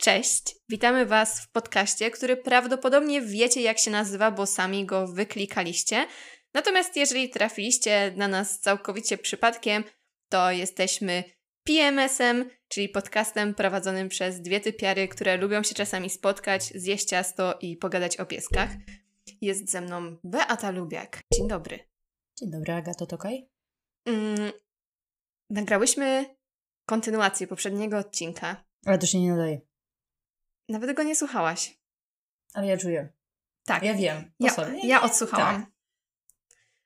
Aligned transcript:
Cześć, 0.00 0.56
witamy 0.68 1.06
Was 1.06 1.40
w 1.40 1.50
podcaście, 1.50 2.10
który 2.10 2.36
prawdopodobnie 2.36 3.22
wiecie, 3.22 3.62
jak 3.62 3.78
się 3.78 3.90
nazywa, 3.90 4.30
bo 4.30 4.46
sami 4.46 4.86
go 4.86 5.06
wyklikaliście. 5.06 6.06
Natomiast 6.54 6.96
jeżeli 6.96 7.30
trafiliście 7.30 8.12
na 8.16 8.28
nas 8.28 8.60
całkowicie 8.60 9.18
przypadkiem, 9.18 9.84
to 10.28 10.50
jesteśmy 10.50 11.24
PMS-em, 11.64 12.50
czyli 12.68 12.88
podcastem 12.88 13.54
prowadzonym 13.54 14.08
przez 14.08 14.40
dwie 14.40 14.60
typiary, 14.60 15.08
które 15.08 15.36
lubią 15.36 15.62
się 15.62 15.74
czasami 15.74 16.10
spotkać, 16.10 16.64
zjeść 16.64 17.04
ciasto 17.04 17.58
i 17.60 17.76
pogadać 17.76 18.16
o 18.16 18.26
pieskach. 18.26 18.70
Jest 19.40 19.70
ze 19.70 19.80
mną 19.80 20.16
Beata 20.24 20.70
Lubiak. 20.70 21.22
Dzień 21.34 21.48
dobry. 21.48 21.78
Dzień 22.38 22.50
dobry, 22.50 22.72
Agato 22.72 23.06
Tokaj. 23.06 23.48
Mm, 24.06 24.52
nagrałyśmy 25.50 26.36
kontynuację 26.86 27.46
poprzedniego 27.46 27.98
odcinka. 27.98 28.64
Ale 28.86 28.98
to 28.98 29.06
się 29.06 29.20
nie 29.20 29.30
nadaje. 29.30 29.69
Nawet 30.70 30.96
go 30.96 31.02
nie 31.02 31.16
słuchałaś. 31.16 31.78
Ale 32.54 32.66
ja 32.66 32.76
czuję. 32.76 33.12
Tak. 33.64 33.82
Ja 33.82 33.94
wiem. 33.94 34.32
Ja, 34.40 34.54
ja 34.82 35.02
odsłuchałam. 35.02 35.62
Tak. 35.62 35.70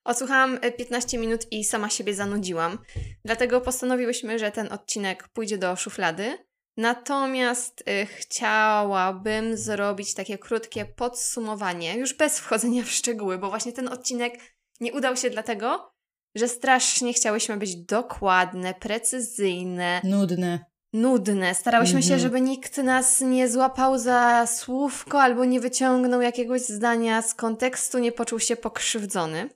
Odsłuchałam 0.04 0.58
e, 0.62 0.72
15 0.72 1.18
minut 1.18 1.52
i 1.52 1.64
sama 1.64 1.90
siebie 1.90 2.14
zanudziłam. 2.14 2.78
Dlatego 3.24 3.60
postanowiłyśmy, 3.60 4.38
że 4.38 4.52
ten 4.52 4.72
odcinek 4.72 5.28
pójdzie 5.28 5.58
do 5.58 5.76
szuflady. 5.76 6.38
Natomiast 6.76 7.80
y, 7.80 8.06
chciałabym 8.06 9.56
zrobić 9.56 10.14
takie 10.14 10.38
krótkie 10.38 10.84
podsumowanie, 10.84 11.98
już 11.98 12.14
bez 12.14 12.40
wchodzenia 12.40 12.82
w 12.82 12.90
szczegóły, 12.90 13.38
bo 13.38 13.50
właśnie 13.50 13.72
ten 13.72 13.88
odcinek 13.88 14.34
nie 14.80 14.92
udał 14.92 15.16
się 15.16 15.30
dlatego, 15.30 15.92
że 16.34 16.48
strasznie 16.48 17.12
chciałyśmy 17.12 17.56
być 17.56 17.76
dokładne, 17.76 18.74
precyzyjne, 18.74 20.00
Nudne. 20.04 20.64
Nudne. 20.94 21.54
Starałyśmy 21.54 22.02
się, 22.02 22.14
Mhm. 22.14 22.20
żeby 22.20 22.40
nikt 22.40 22.76
nas 22.76 23.20
nie 23.20 23.48
złapał 23.48 23.98
za 23.98 24.46
słówko 24.46 25.22
albo 25.22 25.44
nie 25.44 25.60
wyciągnął 25.60 26.20
jakiegoś 26.20 26.60
zdania 26.60 27.22
z 27.22 27.34
kontekstu, 27.34 27.98
nie 27.98 28.12
poczuł 28.12 28.40
się 28.40 28.56
pokrzywdzony. 28.56 29.50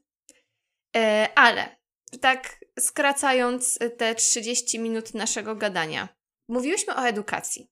E, 0.97 1.29
ale 1.35 1.77
tak 2.21 2.65
skracając 2.81 3.79
te 3.97 4.15
30 4.15 4.79
minut 4.79 5.15
naszego 5.15 5.57
gadania, 5.57 6.09
mówiłyśmy 6.49 6.95
o 6.97 7.07
edukacji. 7.07 7.71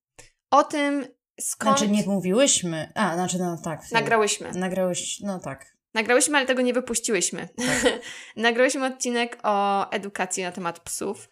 O 0.51 0.65
tym, 0.65 1.07
skąd 1.41 1.79
Znaczy 1.79 1.93
nie 1.93 2.03
mówiłyśmy. 2.07 2.93
A, 2.95 3.15
znaczy 3.15 3.39
no 3.39 3.59
tak. 3.65 3.93
nagrałyśmy. 3.93 4.53
Nagrałeś, 4.53 5.21
no 5.21 5.39
tak. 5.39 5.77
Nagrałyśmy, 5.95 6.37
ale 6.37 6.47
tego 6.47 6.63
nie 6.63 6.73
wypuściłyśmy. 6.73 7.49
Nagrałyśmy 8.37 8.87
odcinek 8.87 9.39
o 9.43 9.91
edukacji 9.91 10.43
na 10.43 10.53
temat 10.53 10.81
psów. 10.81 11.29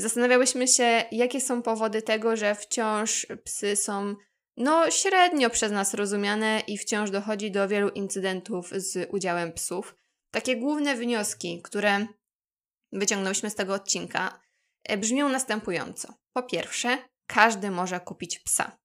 Zastanawiałyśmy 0.00 0.68
się, 0.68 1.04
jakie 1.12 1.40
są 1.40 1.62
powody 1.62 2.02
tego, 2.02 2.36
że 2.36 2.54
wciąż 2.54 3.26
psy 3.44 3.76
są 3.76 4.14
no 4.56 4.90
średnio 4.90 5.50
przez 5.50 5.72
nas 5.72 5.94
rozumiane 5.94 6.62
i 6.66 6.78
wciąż 6.78 7.10
dochodzi 7.10 7.50
do 7.50 7.68
wielu 7.68 7.88
incydentów 7.88 8.70
z 8.70 9.08
udziałem 9.12 9.52
psów. 9.52 9.94
Takie 10.30 10.56
główne 10.56 10.96
wnioski, 10.96 11.62
które 11.62 12.06
wyciągnęłyśmy 12.92 13.50
z 13.50 13.54
tego 13.54 13.74
odcinka, 13.74 14.40
e, 14.84 14.96
brzmią 14.96 15.28
następująco. 15.28 16.14
Po 16.32 16.42
pierwsze, 16.42 16.98
każdy 17.26 17.70
może 17.70 18.00
kupić 18.00 18.38
psa. 18.38 18.78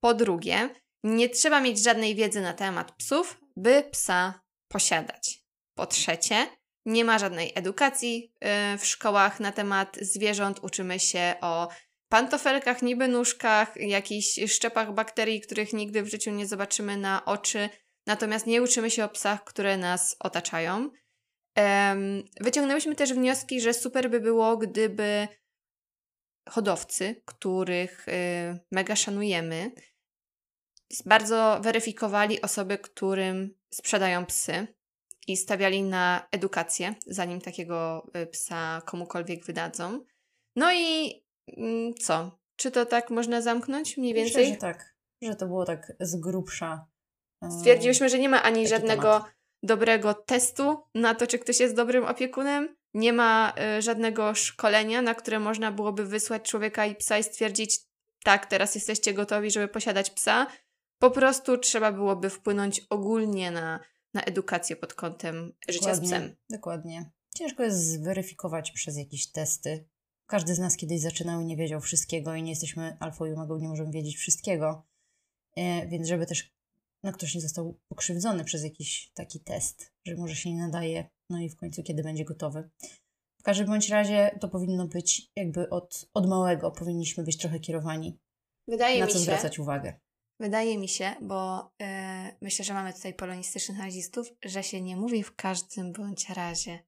Po 0.00 0.14
drugie, 0.14 0.70
nie 1.04 1.28
trzeba 1.28 1.60
mieć 1.60 1.82
żadnej 1.82 2.14
wiedzy 2.14 2.40
na 2.40 2.52
temat 2.54 2.92
psów, 2.92 3.40
by 3.56 3.84
psa 3.90 4.40
posiadać. 4.68 5.44
Po 5.74 5.86
trzecie, 5.86 6.46
nie 6.86 7.04
ma 7.04 7.18
żadnej 7.18 7.52
edukacji 7.54 8.34
y, 8.74 8.78
w 8.78 8.86
szkołach 8.86 9.40
na 9.40 9.52
temat 9.52 9.96
zwierząt. 10.00 10.58
Uczymy 10.62 11.00
się 11.00 11.34
o 11.40 11.68
pantofelkach, 12.08 12.82
niby 12.82 13.08
nóżkach, 13.08 13.76
jakichś 13.76 14.40
szczepach 14.46 14.94
bakterii, 14.94 15.40
których 15.40 15.72
nigdy 15.72 16.02
w 16.02 16.10
życiu 16.10 16.30
nie 16.30 16.46
zobaczymy 16.46 16.96
na 16.96 17.24
oczy. 17.24 17.68
Natomiast 18.06 18.46
nie 18.46 18.62
uczymy 18.62 18.90
się 18.90 19.04
o 19.04 19.08
psach, 19.08 19.44
które 19.44 19.76
nas 19.76 20.16
otaczają. 20.20 20.90
Wyciągnęłyśmy 22.40 22.94
też 22.94 23.12
wnioski, 23.12 23.60
że 23.60 23.74
super 23.74 24.10
by 24.10 24.20
było, 24.20 24.56
gdyby 24.56 25.28
hodowcy, 26.48 27.22
których 27.24 28.08
y, 28.08 28.12
mega 28.72 28.96
szanujemy, 28.96 29.72
bardzo 31.06 31.60
weryfikowali 31.62 32.42
osoby, 32.42 32.78
którym 32.78 33.54
sprzedają 33.70 34.26
psy 34.26 34.66
i 35.28 35.36
stawiali 35.36 35.82
na 35.82 36.26
edukację, 36.32 36.94
zanim 37.06 37.40
takiego 37.40 38.06
y, 38.16 38.26
psa 38.26 38.82
komukolwiek 38.86 39.44
wydadzą. 39.44 40.04
No 40.56 40.72
i 40.72 41.12
mm, 41.56 41.94
co? 41.94 42.38
Czy 42.56 42.70
to 42.70 42.86
tak 42.86 43.10
można 43.10 43.40
zamknąć 43.42 43.96
mniej 43.96 44.14
więcej? 44.14 44.42
Myślę, 44.42 44.54
że 44.54 44.60
tak. 44.60 44.94
Że 45.22 45.34
to 45.34 45.46
było 45.46 45.64
tak 45.64 45.92
z 46.00 46.16
grubsza. 46.20 46.86
e, 47.42 47.50
Stwierdziłyśmy, 47.50 48.08
że 48.08 48.18
nie 48.18 48.28
ma 48.28 48.42
ani 48.42 48.68
żadnego 48.68 49.12
temat. 49.12 49.32
dobrego 49.62 50.14
testu 50.14 50.76
na 50.94 51.14
to, 51.14 51.26
czy 51.26 51.38
ktoś 51.38 51.60
jest 51.60 51.74
dobrym 51.74 52.04
opiekunem. 52.04 52.76
Nie 52.94 53.12
ma 53.12 53.52
y, 53.78 53.82
żadnego 53.82 54.34
szkolenia, 54.34 55.02
na 55.02 55.14
które 55.14 55.38
można 55.40 55.72
byłoby 55.72 56.04
wysłać 56.04 56.50
człowieka 56.50 56.86
i 56.86 56.94
psa 56.94 57.18
i 57.18 57.22
stwierdzić, 57.24 57.78
tak, 58.24 58.46
teraz 58.46 58.74
jesteście 58.74 59.14
gotowi, 59.14 59.50
żeby 59.50 59.68
posiadać 59.68 60.10
psa. 60.10 60.46
Po 60.98 61.10
prostu 61.10 61.58
trzeba 61.58 61.92
byłoby 61.92 62.30
wpłynąć 62.30 62.80
ogólnie 62.90 63.50
na, 63.50 63.80
na 64.14 64.22
edukację 64.22 64.76
pod 64.76 64.94
kątem 64.94 65.52
życia 65.68 65.94
z 65.94 66.00
Dokładnie, 66.00 66.08
psem. 66.08 66.36
Dokładnie. 66.50 67.10
Ciężko 67.34 67.62
jest 67.62 67.92
zweryfikować 67.92 68.70
przez 68.70 68.96
jakieś 68.96 69.26
testy. 69.26 69.88
Każdy 70.26 70.54
z 70.54 70.58
nas 70.58 70.76
kiedyś 70.76 71.00
zaczynał 71.00 71.40
i 71.40 71.46
nie 71.46 71.56
wiedział 71.56 71.80
wszystkiego 71.80 72.34
i 72.34 72.42
nie 72.42 72.50
jesteśmy 72.50 72.96
alfą 73.00 73.24
i 73.24 73.32
omegą, 73.32 73.58
nie 73.58 73.68
możemy 73.68 73.90
wiedzieć 73.90 74.16
wszystkiego. 74.16 74.86
E, 75.56 75.86
więc 75.86 76.08
żeby 76.08 76.26
też 76.26 76.54
no, 77.02 77.12
ktoś 77.12 77.34
nie 77.34 77.40
został 77.40 77.78
pokrzywdzony 77.88 78.44
przez 78.44 78.64
jakiś 78.64 79.10
taki 79.14 79.40
test, 79.40 79.92
że 80.06 80.16
może 80.16 80.36
się 80.36 80.52
nie 80.52 80.60
nadaje, 80.60 81.10
no 81.30 81.40
i 81.40 81.48
w 81.48 81.56
końcu 81.56 81.82
kiedy 81.82 82.02
będzie 82.02 82.24
gotowy. 82.24 82.70
W 83.40 83.42
każdym 83.42 83.66
bądź 83.66 83.88
razie 83.88 84.38
to 84.40 84.48
powinno 84.48 84.86
być 84.86 85.30
jakby 85.36 85.70
od, 85.70 86.08
od 86.14 86.28
małego, 86.28 86.70
powinniśmy 86.70 87.24
być 87.24 87.36
trochę 87.36 87.60
kierowani, 87.60 88.18
Wydaje 88.68 89.00
na 89.00 89.06
mi 89.06 89.12
co 89.12 89.18
się, 89.18 89.24
zwracać 89.24 89.58
uwagę. 89.58 90.00
Wydaje 90.40 90.78
mi 90.78 90.88
się, 90.88 91.10
bo 91.20 91.70
e, 91.82 92.36
myślę, 92.42 92.64
że 92.64 92.74
mamy 92.74 92.92
tutaj 92.92 93.14
polonistycznych 93.14 93.78
nazistów, 93.78 94.28
że 94.44 94.62
się 94.62 94.80
nie 94.80 94.96
mówi 94.96 95.22
w 95.22 95.36
każdym 95.36 95.92
bądź 95.92 96.28
razie. 96.30 96.78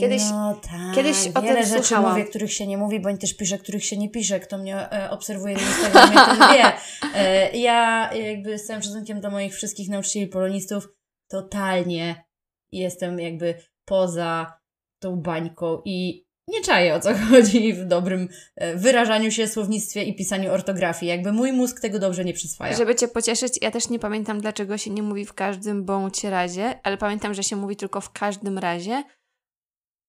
Kiedyś- 0.00 0.30
no 0.30 0.54
tak, 0.54 0.94
kiedyś 0.94 1.16
o 1.34 1.42
wiele 1.42 1.60
tym 1.60 1.70
rzeczy 1.70 1.84
słuchałam. 1.84 2.10
mówię, 2.10 2.24
których 2.24 2.52
się 2.52 2.66
nie 2.66 2.78
mówi, 2.78 3.00
bądź 3.00 3.20
też 3.20 3.36
piszę, 3.36 3.58
których 3.58 3.84
się 3.84 3.96
nie 3.96 4.10
pisze. 4.10 4.40
Kto 4.40 4.58
mnie 4.58 4.76
e, 4.92 5.10
obserwuje 5.10 5.54
na 5.54 5.60
Instagramie, 5.60 6.14
ten 6.16 6.38
wie. 6.56 6.72
E, 7.14 7.56
ja 7.58 8.10
jakby 8.14 8.58
z 8.58 8.66
całym 8.66 8.82
szacunkiem 8.82 9.20
do 9.20 9.30
moich 9.30 9.54
wszystkich 9.54 9.88
nauczycieli 9.88 10.26
polonistów 10.26 10.88
totalnie 11.30 12.24
jestem 12.72 13.18
jakby 13.18 13.54
poza 13.84 14.58
tą 15.02 15.16
bańką 15.16 15.82
i 15.84 16.26
nie 16.52 16.62
czaję 16.62 16.94
o 16.94 17.00
co 17.00 17.10
chodzi 17.30 17.72
w 17.72 17.84
dobrym 17.84 18.28
e, 18.56 18.76
wyrażaniu 18.76 19.30
się, 19.30 19.48
słownictwie 19.48 20.02
i 20.02 20.16
pisaniu 20.16 20.52
ortografii. 20.52 21.10
Jakby 21.10 21.32
mój 21.32 21.52
mózg 21.52 21.80
tego 21.80 21.98
dobrze 21.98 22.24
nie 22.24 22.32
przyswaja. 22.32 22.76
Żeby 22.76 22.94
Cię 22.94 23.08
pocieszyć, 23.08 23.58
ja 23.62 23.70
też 23.70 23.88
nie 23.88 23.98
pamiętam, 23.98 24.40
dlaczego 24.40 24.78
się 24.78 24.90
nie 24.90 25.02
mówi 25.02 25.24
w 25.26 25.32
każdym 25.32 25.84
bądź 25.84 26.24
razie, 26.24 26.80
ale 26.82 26.96
pamiętam, 26.98 27.34
że 27.34 27.42
się 27.42 27.56
mówi 27.56 27.76
tylko 27.76 28.00
w 28.00 28.12
każdym 28.12 28.58
razie. 28.58 29.02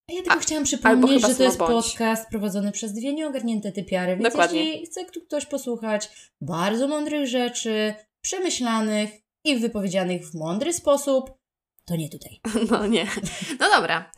Ja 0.09 0.21
tylko 0.21 0.31
A- 0.33 0.39
chciałam 0.39 0.63
przypomnieć, 0.63 1.21
że 1.27 1.35
to 1.35 1.43
jest 1.43 1.57
bądź. 1.57 1.71
podcast 1.71 2.29
prowadzony 2.29 2.71
przez 2.71 2.93
dwie 2.93 3.13
nieogarnięte 3.13 3.71
typiary, 3.71 4.11
więc 4.15 4.23
Dokładnie. 4.29 4.65
jeśli 4.65 4.85
chce 4.85 5.05
ktoś 5.05 5.45
posłuchać 5.45 6.09
bardzo 6.41 6.87
mądrych 6.87 7.27
rzeczy, 7.27 7.93
przemyślanych 8.21 9.09
i 9.45 9.55
wypowiedzianych 9.55 10.29
w 10.29 10.33
mądry 10.35 10.73
sposób, 10.73 11.31
to 11.85 11.95
nie 11.95 12.09
tutaj. 12.09 12.39
No 12.71 12.87
nie. 12.87 13.07
No 13.59 13.69
dobra. 13.75 14.11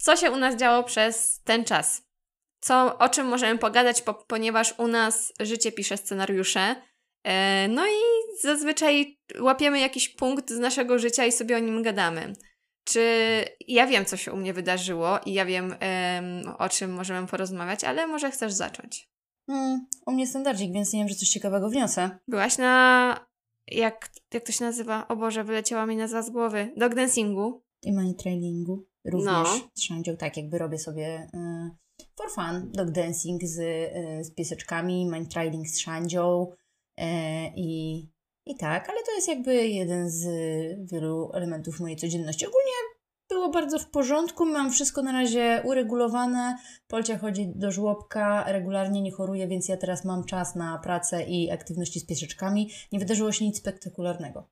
Co 0.00 0.16
się 0.16 0.30
u 0.30 0.36
nas 0.36 0.56
działo 0.56 0.84
przez 0.84 1.40
ten 1.44 1.64
czas? 1.64 2.02
Co, 2.60 2.98
o 2.98 3.08
czym 3.08 3.26
możemy 3.26 3.58
pogadać, 3.58 4.02
po, 4.02 4.14
ponieważ 4.14 4.74
u 4.78 4.86
nas 4.86 5.32
życie 5.40 5.72
pisze 5.72 5.96
scenariusze. 5.96 6.76
E, 7.24 7.68
no 7.68 7.86
i 7.86 8.00
zazwyczaj 8.42 9.18
łapiemy 9.40 9.80
jakiś 9.80 10.08
punkt 10.08 10.50
z 10.50 10.58
naszego 10.58 10.98
życia 10.98 11.26
i 11.26 11.32
sobie 11.32 11.56
o 11.56 11.58
nim 11.58 11.82
gadamy. 11.82 12.32
Czy 12.84 13.04
ja 13.68 13.86
wiem, 13.86 14.04
co 14.04 14.16
się 14.16 14.32
u 14.32 14.36
mnie 14.36 14.52
wydarzyło 14.52 15.18
i 15.26 15.32
ja 15.32 15.44
wiem, 15.44 15.74
em, 15.80 16.54
o 16.58 16.68
czym 16.68 16.92
możemy 16.92 17.26
porozmawiać, 17.26 17.84
ale 17.84 18.06
może 18.06 18.30
chcesz 18.30 18.52
zacząć? 18.52 19.10
Hmm, 19.46 19.86
u 20.06 20.12
mnie 20.12 20.26
standardzik, 20.26 20.72
więc 20.72 20.92
nie 20.92 21.00
wiem, 21.00 21.08
że 21.08 21.14
coś 21.14 21.28
ciekawego 21.28 21.70
wniosę. 21.70 22.18
Byłaś 22.28 22.58
na. 22.58 23.26
Jak, 23.66 24.10
jak 24.34 24.44
to 24.44 24.52
się 24.52 24.64
nazywa? 24.64 25.08
O 25.08 25.16
Boże, 25.16 25.44
wyleciała 25.44 25.86
mi 25.86 25.96
nazwa 25.96 26.22
z 26.22 26.30
głowy. 26.30 26.72
Dog 26.76 26.94
dancingu. 26.94 27.62
I 27.82 27.92
money 27.92 28.14
trailingu 28.14 28.89
również 29.04 29.48
No. 29.48 29.68
trzędzią, 29.74 30.16
tak 30.16 30.36
jakby 30.36 30.58
robię 30.58 30.78
sobie 30.78 31.28
y, 31.34 32.04
for 32.16 32.30
fun 32.30 32.70
dog 32.72 32.90
dancing 32.90 33.42
z, 33.44 33.58
y, 33.58 34.24
z 34.24 34.34
pieseczkami, 34.34 35.06
mind 35.06 35.32
trailing 35.32 35.68
z 35.68 35.78
szandzią 35.78 36.52
y, 37.00 37.04
i, 37.56 38.00
i 38.46 38.56
tak, 38.56 38.88
ale 38.88 38.98
to 39.06 39.14
jest 39.14 39.28
jakby 39.28 39.68
jeden 39.68 40.10
z 40.10 40.24
wielu 40.92 41.30
elementów 41.34 41.80
mojej 41.80 41.96
codzienności. 41.96 42.46
Ogólnie 42.46 42.70
było 43.28 43.50
bardzo 43.50 43.78
w 43.78 43.90
porządku. 43.90 44.46
Mam 44.46 44.70
wszystko 44.70 45.02
na 45.02 45.12
razie 45.12 45.62
uregulowane. 45.64 46.56
Polcia 46.88 47.18
chodzi 47.18 47.52
do 47.54 47.70
żłobka, 47.72 48.44
regularnie 48.52 49.02
nie 49.02 49.12
choruje, 49.12 49.48
więc 49.48 49.68
ja 49.68 49.76
teraz 49.76 50.04
mam 50.04 50.24
czas 50.24 50.54
na 50.54 50.78
pracę 50.78 51.22
i 51.22 51.50
aktywności 51.50 52.00
z 52.00 52.06
pieseczkami. 52.06 52.70
Nie 52.92 52.98
wydarzyło 52.98 53.32
się 53.32 53.44
nic 53.44 53.58
spektakularnego. 53.58 54.48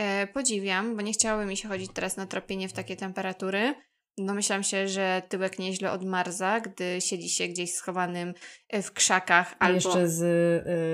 E, 0.00 0.26
podziwiam, 0.26 0.96
bo 0.96 1.02
nie 1.02 1.12
chciałoby 1.12 1.46
mi 1.46 1.56
się 1.56 1.68
chodzić 1.68 1.90
teraz 1.94 2.16
na 2.16 2.26
tropienie 2.26 2.68
w 2.68 2.72
takie 2.72 2.96
temperatury. 2.96 3.74
Domyślam 4.18 4.62
się, 4.62 4.88
że 4.88 5.22
tyłek 5.28 5.58
nieźle 5.58 5.92
odmarza, 5.92 6.60
gdy 6.60 7.00
siedzi 7.00 7.28
się 7.28 7.48
gdzieś 7.48 7.74
schowanym 7.74 8.34
e, 8.68 8.82
w 8.82 8.92
krzakach 8.92 9.54
A 9.58 9.64
albo... 9.64 9.74
jeszcze 9.74 10.08
z 10.08 10.22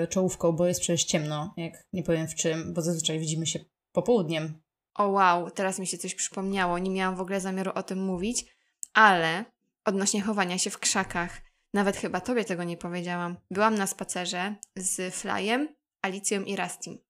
y, 0.04 0.08
czołówką, 0.08 0.52
bo 0.52 0.66
jest 0.66 0.80
przecież 0.80 1.04
ciemno, 1.04 1.54
jak 1.56 1.72
nie 1.92 2.02
powiem 2.02 2.28
w 2.28 2.34
czym, 2.34 2.74
bo 2.74 2.82
zazwyczaj 2.82 3.18
widzimy 3.18 3.46
się 3.46 3.60
popołudniem. 3.92 4.62
O 4.94 5.08
wow, 5.08 5.50
teraz 5.50 5.78
mi 5.78 5.86
się 5.86 5.98
coś 5.98 6.14
przypomniało. 6.14 6.78
Nie 6.78 6.90
miałam 6.90 7.16
w 7.16 7.20
ogóle 7.20 7.40
zamiaru 7.40 7.70
o 7.74 7.82
tym 7.82 8.04
mówić, 8.04 8.56
ale 8.94 9.44
odnośnie 9.84 10.22
chowania 10.22 10.58
się 10.58 10.70
w 10.70 10.78
krzakach, 10.78 11.40
nawet 11.74 11.96
chyba 11.96 12.20
tobie 12.20 12.44
tego 12.44 12.64
nie 12.64 12.76
powiedziałam. 12.76 13.36
Byłam 13.50 13.74
na 13.74 13.86
spacerze 13.86 14.54
z 14.76 15.14
Flyem, 15.14 15.68
Alicją 16.02 16.42
i 16.42 16.56
Rastim. 16.56 17.05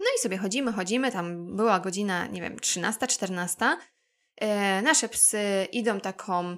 No 0.00 0.06
i 0.18 0.22
sobie 0.22 0.38
chodzimy, 0.38 0.72
chodzimy, 0.72 1.12
tam 1.12 1.56
była 1.56 1.80
godzina, 1.80 2.26
nie 2.26 2.40
wiem, 2.40 2.58
13, 2.58 3.06
14. 3.06 3.76
E, 4.36 4.82
nasze 4.82 5.08
psy 5.08 5.40
idą 5.72 6.00
taką 6.00 6.56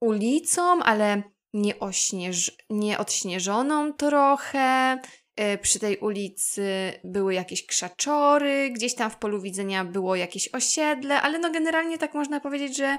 ulicą, 0.00 0.82
ale 0.82 1.22
nie, 1.52 1.74
ośnież- 1.74 2.50
nie 2.70 2.98
odśnieżoną 2.98 3.92
trochę. 3.92 4.98
E, 5.36 5.58
przy 5.58 5.78
tej 5.78 5.98
ulicy 5.98 6.92
były 7.04 7.34
jakieś 7.34 7.66
krzaczory, 7.66 8.70
gdzieś 8.70 8.94
tam 8.94 9.10
w 9.10 9.16
polu 9.16 9.40
widzenia 9.40 9.84
było 9.84 10.16
jakieś 10.16 10.48
osiedle, 10.48 11.22
ale 11.22 11.38
no 11.38 11.50
generalnie 11.52 11.98
tak 11.98 12.14
można 12.14 12.40
powiedzieć, 12.40 12.76
że, 12.76 12.98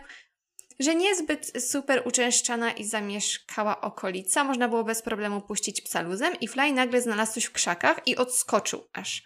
że 0.79 0.95
niezbyt 0.95 1.63
super 1.63 2.01
uczęszczana 2.05 2.71
i 2.71 2.83
zamieszkała 2.83 3.81
okolica. 3.81 4.43
Można 4.43 4.67
było 4.67 4.83
bez 4.83 5.01
problemu 5.01 5.41
puścić 5.41 5.81
psa 5.81 6.01
luzem 6.01 6.33
i 6.41 6.47
Fly 6.47 6.71
nagle 6.73 7.01
znalazł 7.01 7.33
coś 7.33 7.43
w 7.45 7.51
krzakach 7.51 8.01
i 8.05 8.15
odskoczył 8.15 8.87
aż. 8.93 9.23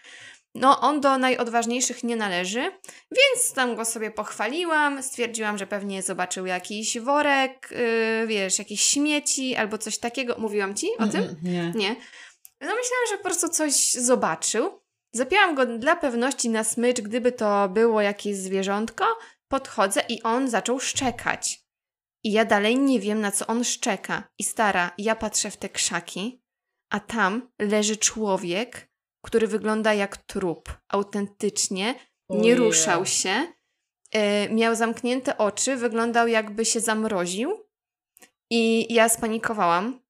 No, 0.55 0.79
on 0.79 1.01
do 1.01 1.17
najodważniejszych 1.17 2.03
nie 2.03 2.15
należy, 2.15 2.71
więc 3.11 3.53
tam 3.55 3.75
go 3.75 3.85
sobie 3.85 4.11
pochwaliłam. 4.11 5.03
Stwierdziłam, 5.03 5.57
że 5.57 5.67
pewnie 5.67 6.03
zobaczył 6.03 6.45
jakiś 6.45 6.99
worek, 6.99 7.69
yy, 7.71 8.27
wiesz, 8.27 8.59
jakieś 8.59 8.81
śmieci 8.81 9.55
albo 9.55 9.77
coś 9.77 9.97
takiego. 9.97 10.35
Mówiłam 10.37 10.75
ci 10.75 10.87
o 10.99 11.07
tym? 11.07 11.21
Mm, 11.21 11.35
Nie. 11.43 11.71
Nie. 11.75 11.95
No 12.61 12.75
myślałam, 12.75 13.07
że 13.09 13.17
po 13.17 13.23
prostu 13.23 13.49
coś 13.49 13.91
zobaczył. 13.91 14.81
Zapięłam 15.13 15.55
go 15.55 15.65
dla 15.65 15.95
pewności 15.95 16.49
na 16.49 16.63
smycz, 16.63 17.01
gdyby 17.01 17.31
to 17.31 17.69
było 17.69 18.01
jakieś 18.01 18.35
zwierzątko. 18.37 19.05
Podchodzę 19.47 20.03
i 20.09 20.23
on 20.23 20.49
zaczął 20.49 20.79
szczekać. 20.79 21.61
I 22.23 22.31
ja 22.31 22.45
dalej 22.45 22.77
nie 22.77 22.99
wiem, 22.99 23.21
na 23.21 23.31
co 23.31 23.47
on 23.47 23.63
szczeka. 23.63 24.23
I 24.39 24.43
stara, 24.43 24.91
ja 24.97 25.15
patrzę 25.15 25.51
w 25.51 25.57
te 25.57 25.69
krzaki, 25.69 26.41
a 26.89 26.99
tam 26.99 27.51
leży 27.59 27.97
człowiek, 27.97 28.90
który 29.21 29.47
wygląda 29.47 29.93
jak 29.93 30.17
trup. 30.17 30.77
Autentycznie. 30.89 31.95
Nie 32.29 32.39
Ojej. 32.39 32.55
ruszał 32.55 33.05
się. 33.05 33.47
E, 34.11 34.49
miał 34.49 34.75
zamknięte 34.75 35.37
oczy, 35.37 35.75
wyglądał 35.75 36.27
jakby 36.27 36.65
się 36.65 36.79
zamroził. 36.79 37.67
I 38.49 38.93
ja 38.93 39.09
spanikowałam. 39.09 40.01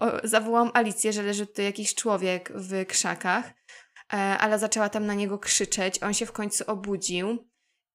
O, 0.00 0.06
Zawołałam 0.24 0.70
Alicję, 0.74 1.12
że 1.12 1.22
leży 1.22 1.46
tu 1.46 1.62
jakiś 1.62 1.94
człowiek 1.94 2.52
w 2.54 2.86
krzakach, 2.86 3.50
e, 4.12 4.16
ale 4.16 4.58
zaczęła 4.58 4.88
tam 4.88 5.06
na 5.06 5.14
niego 5.14 5.38
krzyczeć. 5.38 6.02
On 6.02 6.14
się 6.14 6.26
w 6.26 6.32
końcu 6.32 6.64
obudził. 6.66 7.48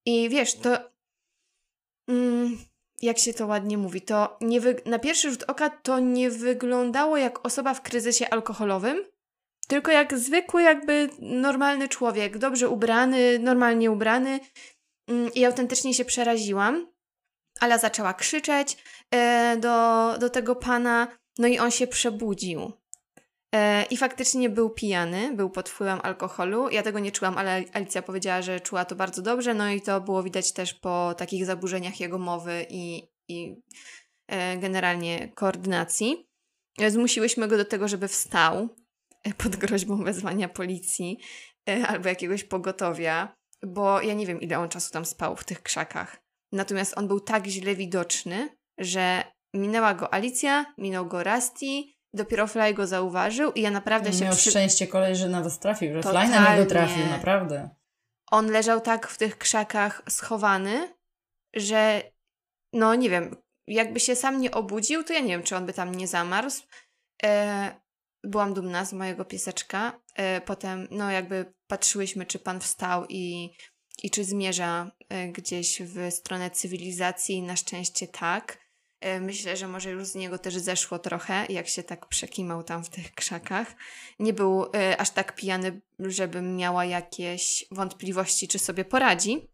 I 0.06 0.30
wiesz, 0.30 0.56
to. 0.56 0.78
Mm, 2.10 2.58
jak 3.02 3.18
się 3.18 3.34
to 3.34 3.48
ładnie 3.48 3.78
mówi, 3.78 4.02
to 4.02 4.38
nie 4.42 4.62
wy... 4.62 4.82
na 4.86 5.00
pierwszy 5.00 5.32
rzut 5.32 5.44
oka 5.44 5.70
to 5.70 6.00
nie 6.00 6.30
wyglądało 6.30 7.18
jak 7.18 7.46
osoba 7.46 7.74
w 7.74 7.82
kryzysie 7.82 8.30
alkoholowym, 8.30 9.06
tylko 9.68 9.92
jak 9.92 10.18
zwykły, 10.18 10.64
jakby 10.64 11.10
normalny 11.20 11.88
człowiek, 11.88 12.38
dobrze 12.38 12.70
ubrany, 12.70 13.40
normalnie 13.40 13.92
ubrany. 13.92 14.40
Mm, 15.08 15.34
I 15.34 15.46
autentycznie 15.46 15.94
się 15.94 16.06
przeraziłam. 16.06 16.88
Ala 17.60 17.78
zaczęła 17.78 18.14
krzyczeć 18.14 18.78
e, 19.12 19.58
do, 19.58 20.16
do 20.20 20.30
tego 20.30 20.56
pana, 20.56 21.08
no 21.38 21.48
i 21.48 21.60
on 21.60 21.72
się 21.72 21.88
przebudził. 21.88 22.72
E, 23.56 23.84
I 23.84 23.98
faktycznie 23.98 24.50
był 24.50 24.70
pijany, 24.70 25.36
był 25.36 25.50
pod 25.50 25.70
wpływem 25.70 26.00
alkoholu. 26.04 26.70
Ja 26.70 26.84
tego 26.84 27.00
nie 27.00 27.12
czułam, 27.12 27.38
ale 27.38 27.64
Alicja 27.74 28.02
powiedziała, 28.02 28.42
że 28.42 28.60
czuła 28.60 28.86
to 28.86 28.96
bardzo 28.96 29.22
dobrze, 29.22 29.54
no 29.54 29.70
i 29.70 29.82
to 29.82 30.02
było 30.02 30.24
widać 30.24 30.54
też 30.54 30.74
po 30.74 31.14
takich 31.18 31.46
zaburzeniach 31.46 32.00
jego 32.00 32.18
mowy 32.18 32.66
i, 32.70 33.04
i 33.28 33.62
e, 34.28 34.58
generalnie 34.58 35.32
koordynacji. 35.36 36.28
Zmusiłyśmy 36.88 37.48
go 37.48 37.58
do 37.58 37.66
tego, 37.66 37.88
żeby 37.88 38.08
wstał 38.08 38.70
pod 39.44 39.56
groźbą 39.56 40.04
wezwania 40.04 40.50
policji 40.50 41.20
e, 41.70 41.88
albo 41.88 42.10
jakiegoś 42.10 42.44
pogotowia, 42.44 43.36
bo 43.66 44.02
ja 44.02 44.14
nie 44.14 44.26
wiem, 44.26 44.42
ile 44.42 44.60
on 44.60 44.70
czasu 44.70 44.92
tam 44.92 45.06
spał 45.06 45.36
w 45.36 45.44
tych 45.44 45.64
krzakach. 45.64 46.18
Natomiast 46.52 46.98
on 46.98 47.08
był 47.08 47.20
tak 47.20 47.48
źle 47.48 47.76
widoczny, 47.76 48.50
że 48.78 49.24
minęła 49.54 49.94
go 49.94 50.14
Alicja, 50.14 50.66
minął 50.78 51.06
go 51.06 51.24
Rusty, 51.24 51.84
dopiero 52.14 52.48
Fly 52.48 52.74
go 52.74 52.88
zauważył 52.88 53.52
i 53.52 53.62
ja 53.62 53.72
naprawdę 53.72 54.14
się 54.14 54.26
Miał 54.26 54.36
przy... 54.36 54.50
szczęście 54.50 54.88
kolej, 54.88 55.16
że 55.16 55.30
na 55.30 55.42
was 55.42 55.60
trafił, 55.60 55.94
że 55.94 56.02
fly 56.02 56.28
na 56.28 56.56
niego 56.56 56.70
trafił, 56.70 57.06
naprawdę. 57.06 57.70
On 58.32 58.52
leżał 58.52 58.82
tak 58.82 59.08
w 59.08 59.18
tych 59.18 59.38
krzakach 59.38 60.02
schowany, 60.10 60.94
że 61.56 62.02
no 62.74 62.96
nie 62.96 63.10
wiem, 63.10 63.36
jakby 63.68 64.00
się 64.00 64.16
sam 64.16 64.42
nie 64.42 64.52
obudził, 64.52 65.04
to 65.04 65.14
ja 65.14 65.20
nie 65.20 65.28
wiem, 65.28 65.44
czy 65.44 65.56
on 65.56 65.66
by 65.66 65.74
tam 65.74 65.96
nie 65.96 66.08
zamarzł. 66.08 66.64
E, 67.24 67.72
byłam 68.24 68.54
dumna 68.54 68.86
z 68.86 68.94
mojego 68.94 69.26
pieseczka. 69.26 70.00
E, 70.16 70.42
potem, 70.42 70.88
no 70.92 71.12
jakby 71.12 71.54
patrzyłyśmy, 71.68 72.26
czy 72.26 72.40
pan 72.40 72.60
wstał 72.60 73.06
i, 73.10 73.54
i 74.04 74.12
czy 74.12 74.24
zmierza 74.24 74.92
e, 75.10 75.28
gdzieś 75.28 75.82
w 75.82 76.12
stronę 76.14 76.52
cywilizacji. 76.52 77.42
Na 77.42 77.56
szczęście 77.56 78.08
tak. 78.08 78.58
E, 79.00 79.20
Myślę, 79.20 79.58
że 79.58 79.68
może 79.68 79.92
już 79.92 80.08
z 80.08 80.16
niego 80.16 80.38
też 80.38 80.58
zeszło 80.58 81.00
trochę, 81.00 81.46
jak 81.50 81.68
się 81.68 81.84
tak 81.84 82.06
przekimał 82.06 82.64
tam 82.64 82.84
w 82.84 82.90
tych 82.90 83.14
krzakach. 83.14 83.76
Nie 84.20 84.34
był 84.34 84.66
aż 84.98 85.10
tak 85.10 85.36
pijany, 85.36 85.82
żebym 86.00 86.56
miała 86.56 86.86
jakieś 86.86 87.66
wątpliwości, 87.72 88.48
czy 88.48 88.60
sobie 88.60 88.86
poradzi. 88.86 89.48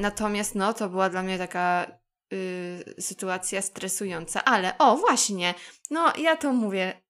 Natomiast 0.00 0.54
no, 0.54 0.74
to 0.74 0.88
była 0.88 1.10
dla 1.10 1.22
mnie 1.22 1.38
taka 1.38 1.98
y, 2.32 2.94
sytuacja 3.00 3.62
stresująca. 3.62 4.44
Ale 4.44 4.78
o, 4.78 4.96
właśnie, 4.96 5.54
no 5.90 6.12
ja 6.18 6.36
to 6.36 6.52
mówię. 6.52 7.02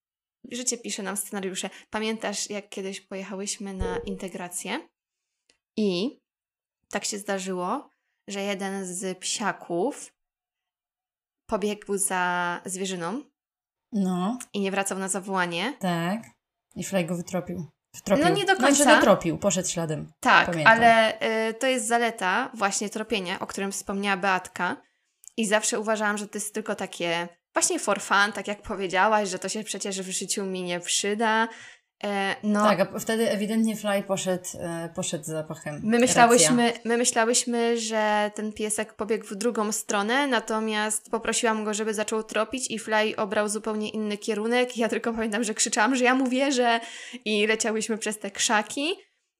Życie 0.50 0.79
pisze 0.79 1.03
nam 1.03 1.17
scenariusze. 1.17 1.71
Pamiętasz, 1.91 2.50
jak 2.50 2.69
kiedyś 2.69 3.00
pojechałyśmy 3.00 3.75
na 3.75 3.97
integrację 3.99 4.88
i 5.76 6.21
tak 6.90 7.05
się 7.05 7.19
zdarzyło, 7.19 7.90
że 8.28 8.40
jeden 8.43 8.87
z 8.87 9.19
psiaków 9.19 10.12
pobiegł 11.47 11.97
za 11.99 12.61
zwierzyną 12.64 13.23
No, 13.93 14.38
i 14.52 14.61
nie 14.61 14.71
wracał 14.71 14.99
na 14.99 15.09
zawołanie. 15.09 15.76
tak. 15.81 16.23
I 16.76 16.85
Fly 16.85 17.05
go 17.05 17.16
wytropił. 17.16 17.66
Wtropił. 17.97 18.25
No 18.25 18.31
nie 18.31 18.45
do 18.45 18.57
Znaczy 18.57 18.62
końca. 18.76 18.97
dotropił, 18.97 19.38
poszedł 19.38 19.69
śladem. 19.69 20.12
Tak, 20.21 20.47
Pamiętam. 20.47 20.73
ale 20.73 21.21
y, 21.50 21.55
to 21.55 21.66
jest 21.66 21.87
zaleta 21.87 22.50
właśnie 22.55 22.90
tropienia, 22.90 23.40
o 23.40 23.47
którym 23.47 23.73
wspomniała 23.73 24.16
Beatka. 24.16 24.83
I 25.37 25.47
zawsze 25.47 25.81
uważałam, 25.81 26.19
że 26.19 26.28
to 26.28 26.38
jest 26.38 26.55
tylko 26.55 26.75
takie 26.75 27.28
właśnie 27.54 27.78
for 27.78 28.00
fun, 28.00 28.32
tak 28.35 28.49
jak 28.49 28.62
powiedziałaś, 28.62 29.28
że 29.28 29.38
to 29.38 29.49
się 29.49 29.64
przecież 29.64 30.02
w 30.02 30.11
życiu 30.11 30.44
mi 30.44 30.62
nie 30.62 30.80
przyda. 30.80 31.49
E, 32.04 32.37
no, 32.42 32.64
Tak, 32.64 32.80
a 32.80 32.99
wtedy 32.99 33.30
ewidentnie 33.30 33.76
Fly 33.76 34.02
poszedł, 34.02 34.44
e, 34.61 34.88
poszedł 34.94 35.25
za 35.25 35.32
zapachem. 35.32 35.80
My 35.85 35.99
myślałyśmy, 35.99 36.73
my 36.85 36.97
myślałyśmy, 36.97 37.78
że 37.78 38.30
ten 38.35 38.52
piesek 38.52 38.94
pobiegł 38.94 39.26
w 39.26 39.35
drugą 39.35 39.73
stronę, 39.73 40.26
natomiast 40.26 41.11
poprosiłam 41.11 41.64
go, 41.64 41.75
żeby 41.75 41.94
zaczął 41.94 42.23
tropić 42.23 42.71
i 42.71 42.78
Fly 42.78 43.16
obrał 43.16 43.49
zupełnie 43.49 43.88
inny 43.90 44.18
kierunek. 44.18 44.76
Ja 44.76 44.88
tylko 44.88 45.12
pamiętam, 45.12 45.44
że 45.44 45.54
krzyczałam, 45.54 45.97
że 45.97 46.04
ja 46.04 46.14
mu 46.14 46.26
wierzę 46.26 46.80
i 47.25 47.47
leciałyśmy 47.47 47.99
przez 47.99 48.18
te 48.18 48.30
krzaki. 48.30 48.94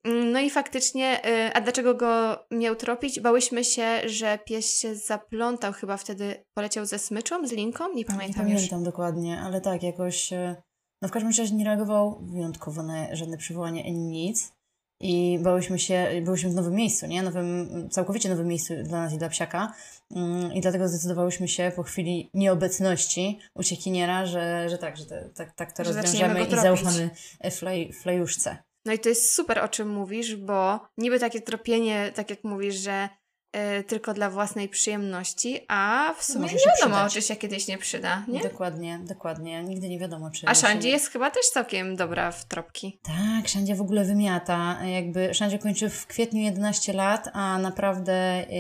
No 0.05 0.41
i 0.41 0.51
faktycznie, 0.51 1.27
y, 1.27 1.53
a 1.55 1.61
dlaczego 1.61 1.95
go 1.95 2.39
miał 2.51 2.77
tropić? 2.77 3.21
Bałyśmy 3.21 3.65
się, 3.65 4.09
że 4.09 4.39
pies 4.45 4.79
się 4.81 4.95
zaplątał, 4.95 5.73
chyba 5.73 5.97
wtedy 5.97 6.45
poleciał 6.55 6.87
ze 6.87 6.99
smyczą, 6.99 7.47
z 7.49 7.53
linką, 7.53 7.89
nie 7.89 7.95
Nie 7.95 8.05
pamiętam 8.05 8.49
już. 8.49 8.55
pamiętam 8.57 8.85
dokładnie, 8.85 9.41
ale 9.41 9.61
tak, 9.61 9.83
jakoś... 9.83 10.33
e, 10.33 10.57
No 11.03 11.09
w 11.09 11.11
każdym 11.11 11.33
razie 11.39 11.55
nie 11.55 11.65
reagował 11.65 12.21
wyjątkowo 12.23 12.83
na 12.83 13.17
żadne 13.17 13.37
przywołanie 13.37 13.85
ani 13.85 13.99
nic. 13.99 14.53
I 15.05 15.39
bałyśmy 15.43 15.79
się, 15.79 16.07
byłyśmy 16.25 16.51
w 16.51 16.55
nowym 16.55 16.75
miejscu, 16.75 17.07
nie? 17.07 17.23
Nowym, 17.23 17.69
całkowicie 17.91 18.29
nowym 18.29 18.47
miejscu 18.49 18.75
dla 18.85 18.99
nas 19.03 19.13
i 19.13 19.19
dla 19.19 19.29
psiaka. 19.29 19.73
Mm, 20.11 20.53
I 20.53 20.61
dlatego 20.61 20.89
zdecydowałyśmy 20.89 21.49
się 21.49 21.73
po 21.77 21.83
chwili 21.83 22.31
nieobecności 22.35 23.39
uciekiniera, 23.55 24.27
że, 24.27 24.69
że 24.71 24.79
tak, 24.79 24.97
że 24.97 25.05
tak, 25.35 25.53
tak 25.53 25.73
to 25.73 25.85
Że 25.85 25.93
rozwiążemy 25.93 26.45
i 26.47 26.51
zaufamy 26.51 27.11
e, 27.41 27.51
flej, 27.51 27.93
flejuszce. 27.93 28.57
No 28.85 28.93
i 28.93 28.99
to 28.99 29.09
jest 29.09 29.35
super, 29.35 29.59
o 29.59 29.69
czym 29.69 29.89
mówisz, 29.89 30.37
bo 30.37 30.81
niby 30.99 31.21
takie 31.21 31.41
tropienie, 31.41 32.13
tak 32.15 32.31
jak 32.31 32.45
mówisz, 32.45 32.75
że 32.75 33.09
y, 33.81 33.85
tylko 33.85 34.15
dla 34.15 34.31
własnej 34.31 34.69
przyjemności, 34.69 35.61
a 35.69 36.15
w 36.19 36.25
sumie 36.25 36.45
nie 36.45 36.49
się 36.49 36.57
wiadomo, 36.81 36.97
przydać. 36.97 37.13
czy 37.15 37.23
się 37.23 37.37
kiedyś 37.37 37.69
nie 37.69 37.79
przyda, 37.79 38.25
nie? 38.29 38.41
Dokładnie, 38.41 39.01
dokładnie. 39.03 39.63
Nigdy 39.63 39.89
nie 39.89 39.99
wiadomo, 39.99 40.31
czy... 40.31 40.47
A 40.49 40.55
się- 40.55 40.61
Shandzie 40.61 40.89
jest 40.89 41.07
chyba 41.11 41.31
też 41.31 41.47
całkiem 41.49 41.97
dobra 41.97 42.33
w 42.33 42.45
tropki. 42.45 42.99
Tak, 43.03 43.49
Szandzia 43.49 43.75
w 43.75 43.81
ogóle 43.81 44.05
wymiata. 44.05 44.79
Jakby 44.87 45.35
Szandzia 45.35 45.59
kończy 45.59 45.91
w 45.91 46.07
kwietniu 46.07 46.41
11 46.43 46.93
lat, 46.93 47.29
a 47.33 47.59
naprawdę 47.59 48.45
y, 48.51 48.55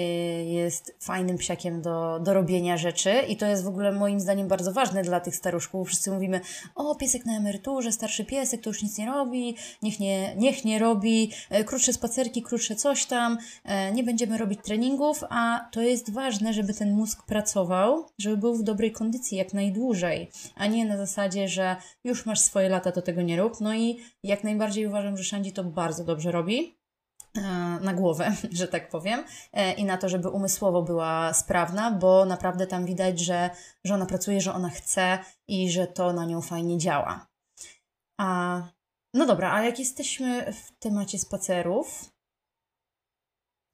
jest 0.44 0.94
fajnym 1.00 1.38
psiakiem 1.38 1.82
do, 1.82 2.20
do 2.20 2.34
robienia 2.34 2.76
rzeczy 2.76 3.12
i 3.28 3.37
to 3.37 3.46
jest 3.46 3.64
w 3.64 3.68
ogóle 3.68 3.92
moim 3.92 4.20
zdaniem 4.20 4.49
bardzo 4.49 4.72
ważne 4.72 5.02
dla 5.02 5.20
tych 5.20 5.37
staruszków. 5.37 5.88
Wszyscy 5.88 6.11
mówimy, 6.11 6.40
o 6.75 6.94
piesek 6.94 7.26
na 7.26 7.37
emeryturze, 7.37 7.92
starszy 7.92 8.25
piesek, 8.25 8.61
to 8.61 8.70
już 8.70 8.82
nic 8.82 8.99
nie 8.99 9.06
robi, 9.06 9.56
niech 9.82 10.00
nie, 10.00 10.37
niech 10.37 10.64
nie 10.64 10.78
robi, 10.78 11.30
e, 11.50 11.64
krótsze 11.64 11.92
spacerki, 11.92 12.42
krótsze 12.42 12.76
coś 12.76 13.06
tam, 13.06 13.38
e, 13.64 13.92
nie 13.92 14.02
będziemy 14.04 14.38
robić 14.38 14.61
treningów, 14.83 15.25
a 15.31 15.69
to 15.73 15.81
jest 15.81 16.12
ważne, 16.12 16.53
żeby 16.53 16.75
ten 16.75 16.93
mózg 16.93 17.23
pracował, 17.27 18.07
żeby 18.19 18.37
był 18.37 18.55
w 18.55 18.62
dobrej 18.62 18.93
kondycji 18.93 19.39
jak 19.39 19.55
najdłużej, 19.55 20.31
a 20.57 20.67
nie 20.67 20.85
na 20.85 20.97
zasadzie, 20.97 21.49
że 21.49 21.77
już 22.05 22.27
masz 22.27 22.41
swoje 22.41 22.69
lata, 22.69 22.93
to 22.93 23.03
tego 23.03 23.23
nie 23.23 23.37
rób. 23.37 23.61
No 23.61 23.75
i 23.75 24.01
jak 24.23 24.45
najbardziej 24.45 24.87
uważam, 24.87 25.17
że 25.17 25.25
Shandy 25.25 25.53
to 25.53 25.65
bardzo 25.65 26.05
dobrze 26.05 26.33
robi. 26.33 26.79
e, 27.37 27.41
Na 27.83 27.95
głowę, 27.95 28.33
że 28.53 28.69
tak 28.69 28.91
powiem, 28.91 29.25
e, 29.53 29.73
i 29.73 29.85
na 29.85 29.99
to, 29.99 30.09
żeby 30.09 30.29
umysłowo 30.29 30.83
była 30.83 31.33
sprawna, 31.33 31.91
bo 31.91 32.25
naprawdę 32.25 32.67
tam 32.67 32.85
widać, 32.85 33.21
że, 33.21 33.51
że 33.85 33.95
ona 33.95 34.07
pracuje, 34.07 34.41
że 34.41 34.55
ona 34.55 34.69
chce 34.71 35.19
i 35.49 35.71
że 35.71 35.87
to 35.87 36.12
na 36.12 36.25
nią 36.25 36.41
fajnie 36.41 36.79
działa. 36.79 37.27
A 38.21 38.62
no 39.15 39.27
dobra, 39.27 39.53
a 39.53 39.62
jak 39.62 39.79
jesteśmy 39.79 40.53
w 40.53 40.79
temacie 40.79 41.19
spacerów, 41.19 42.12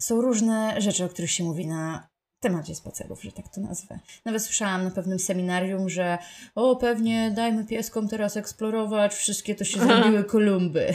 są 0.01 0.21
różne 0.21 0.81
rzeczy, 0.81 1.05
o 1.05 1.09
których 1.09 1.31
się 1.31 1.45
mówi 1.45 1.67
na 1.67 2.09
temacie 2.41 2.75
spacerów, 2.75 3.23
że 3.23 3.33
tak 3.33 3.49
to 3.49 3.61
nazwę. 3.61 3.99
Nawet 4.25 4.43
słyszałam 4.43 4.85
na 4.85 4.91
pewnym 4.91 5.19
seminarium, 5.19 5.89
że 5.89 6.19
o, 6.55 6.77
pewnie 6.77 7.31
dajmy 7.31 7.65
pieskom 7.65 8.09
teraz 8.09 8.37
eksplorować, 8.37 9.15
wszystkie 9.15 9.55
to 9.55 9.65
się 9.65 9.81
zrobiły 9.87 10.25
Kolumby. 10.25 10.95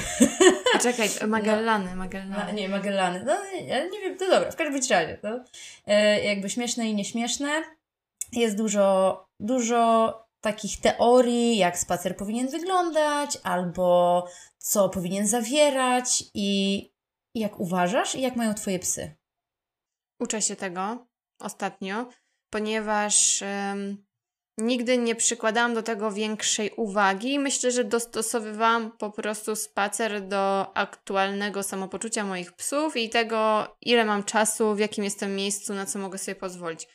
A 0.76 0.80
czekaj, 0.80 1.10
Magellany, 1.28 1.96
Magellany. 1.96 2.46
Ma, 2.46 2.52
nie, 2.52 2.70
Magellany. 2.70 3.24
No, 3.26 3.34
ja 3.66 3.86
nie 3.86 4.00
wiem, 4.00 4.18
to 4.18 4.30
dobra, 4.30 4.52
w 4.52 4.56
każdym 4.56 4.76
razie. 4.76 5.18
To, 5.18 5.44
e, 5.88 6.24
jakby 6.24 6.50
śmieszne 6.50 6.90
i 6.90 6.96
nieśmieszne. 6.96 7.50
Jest 8.32 8.58
dużo, 8.58 9.26
dużo 9.40 10.14
takich 10.42 10.82
teorii, 10.82 11.58
jak 11.58 11.80
spacer 11.80 12.18
powinien 12.18 12.48
wyglądać, 12.48 13.38
albo 13.44 14.28
co 14.58 14.90
powinien 14.90 15.28
zawierać 15.28 16.24
i 16.34 16.93
jak 17.36 17.60
uważasz 17.60 18.16
i 18.16 18.22
jak 18.22 18.36
mają 18.36 18.54
twoje 18.54 18.80
psy. 18.80 19.16
Uczę 20.20 20.42
się 20.42 20.56
tego 20.56 21.08
ostatnio, 21.40 22.10
ponieważ 22.50 23.42
em, 23.42 24.06
nigdy 24.58 24.98
nie 24.98 25.16
przykładałam 25.16 25.74
do 25.74 25.84
tego 25.84 26.12
większej 26.12 26.72
uwagi. 26.72 27.40
Myślę, 27.40 27.72
że 27.72 27.84
dostosowywałam 27.84 28.92
po 28.98 29.12
prostu 29.12 29.56
spacer 29.56 30.28
do 30.28 30.72
aktualnego 30.78 31.64
samopoczucia 31.64 32.24
moich 32.24 32.54
psów 32.54 32.98
i 32.98 33.10
tego, 33.10 33.68
ile 33.82 34.06
mam 34.06 34.24
czasu, 34.24 34.76
w 34.76 34.80
jakim 34.80 35.04
jestem 35.04 35.36
miejscu, 35.36 35.74
na 35.74 35.86
co 35.86 36.00
mogę 36.00 36.18
sobie 36.18 36.36
pozwolić. 36.36 36.88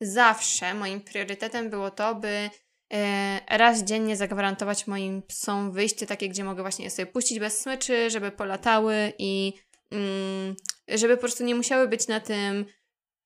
Zawsze 0.00 0.74
moim 0.74 1.00
priorytetem 1.00 1.70
było 1.70 1.90
to, 1.90 2.14
by 2.14 2.50
e, 2.92 3.40
raz 3.48 3.82
dziennie 3.82 4.16
zagwarantować 4.16 4.86
moim 4.86 5.22
psom 5.22 5.72
wyjście 5.72 6.06
takie, 6.06 6.28
gdzie 6.28 6.44
mogę 6.44 6.62
właśnie 6.62 6.90
sobie 6.90 7.06
puścić 7.06 7.40
bez 7.40 7.60
smyczy, 7.60 8.10
żeby 8.10 8.30
polatały 8.30 9.12
i 9.18 9.52
żeby 10.88 11.16
po 11.16 11.20
prostu 11.20 11.44
nie 11.44 11.54
musiały 11.54 11.88
być 11.88 12.08
na 12.08 12.20
tym 12.20 12.66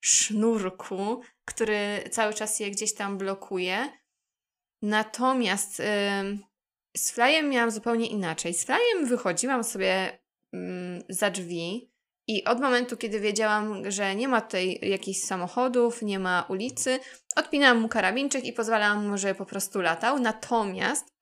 sznurku, 0.01 1.21
który 1.45 2.03
cały 2.11 2.33
czas 2.33 2.59
je 2.59 2.71
gdzieś 2.71 2.93
tam 2.93 3.17
blokuje. 3.17 3.89
Natomiast 4.81 5.81
z 6.97 7.11
Flyem 7.11 7.49
miałam 7.49 7.71
zupełnie 7.71 8.07
inaczej. 8.07 8.53
Z 8.53 8.65
Flyem 8.65 9.05
wychodziłam 9.07 9.63
sobie 9.63 10.19
ym, 10.53 11.03
za 11.09 11.29
drzwi 11.29 11.93
i 12.27 12.43
od 12.43 12.59
momentu, 12.61 12.97
kiedy 12.97 13.19
wiedziałam, 13.19 13.91
że 13.91 14.15
nie 14.15 14.27
ma 14.27 14.41
tutaj 14.41 14.79
jakichś 14.81 15.19
samochodów, 15.19 16.01
nie 16.01 16.19
ma 16.19 16.45
ulicy, 16.49 16.99
odpinałam 17.35 17.79
mu 17.79 17.89
karabinczyk 17.89 18.45
i 18.45 18.53
pozwalałam 18.53 19.09
mu, 19.09 19.17
żeby 19.17 19.35
po 19.35 19.45
prostu 19.45 19.81
latał. 19.81 20.19
Natomiast 20.19 21.13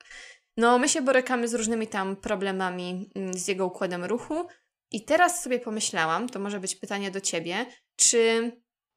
no, 0.58 0.80
my 0.80 0.90
się 0.90 1.02
borykamy 1.02 1.48
z 1.48 1.54
różnymi 1.54 1.88
tam 1.88 2.16
problemami 2.16 3.10
mm, 3.16 3.34
z 3.34 3.48
jego 3.48 3.66
układem 3.66 4.04
ruchu. 4.04 4.48
I 4.92 5.06
teraz 5.06 5.44
sobie 5.44 5.60
pomyślałam, 5.60 6.30
to 6.30 6.40
może 6.40 6.60
być 6.60 6.76
pytanie 6.76 7.12
do 7.12 7.22
ciebie, 7.22 7.66
czy. 7.96 8.52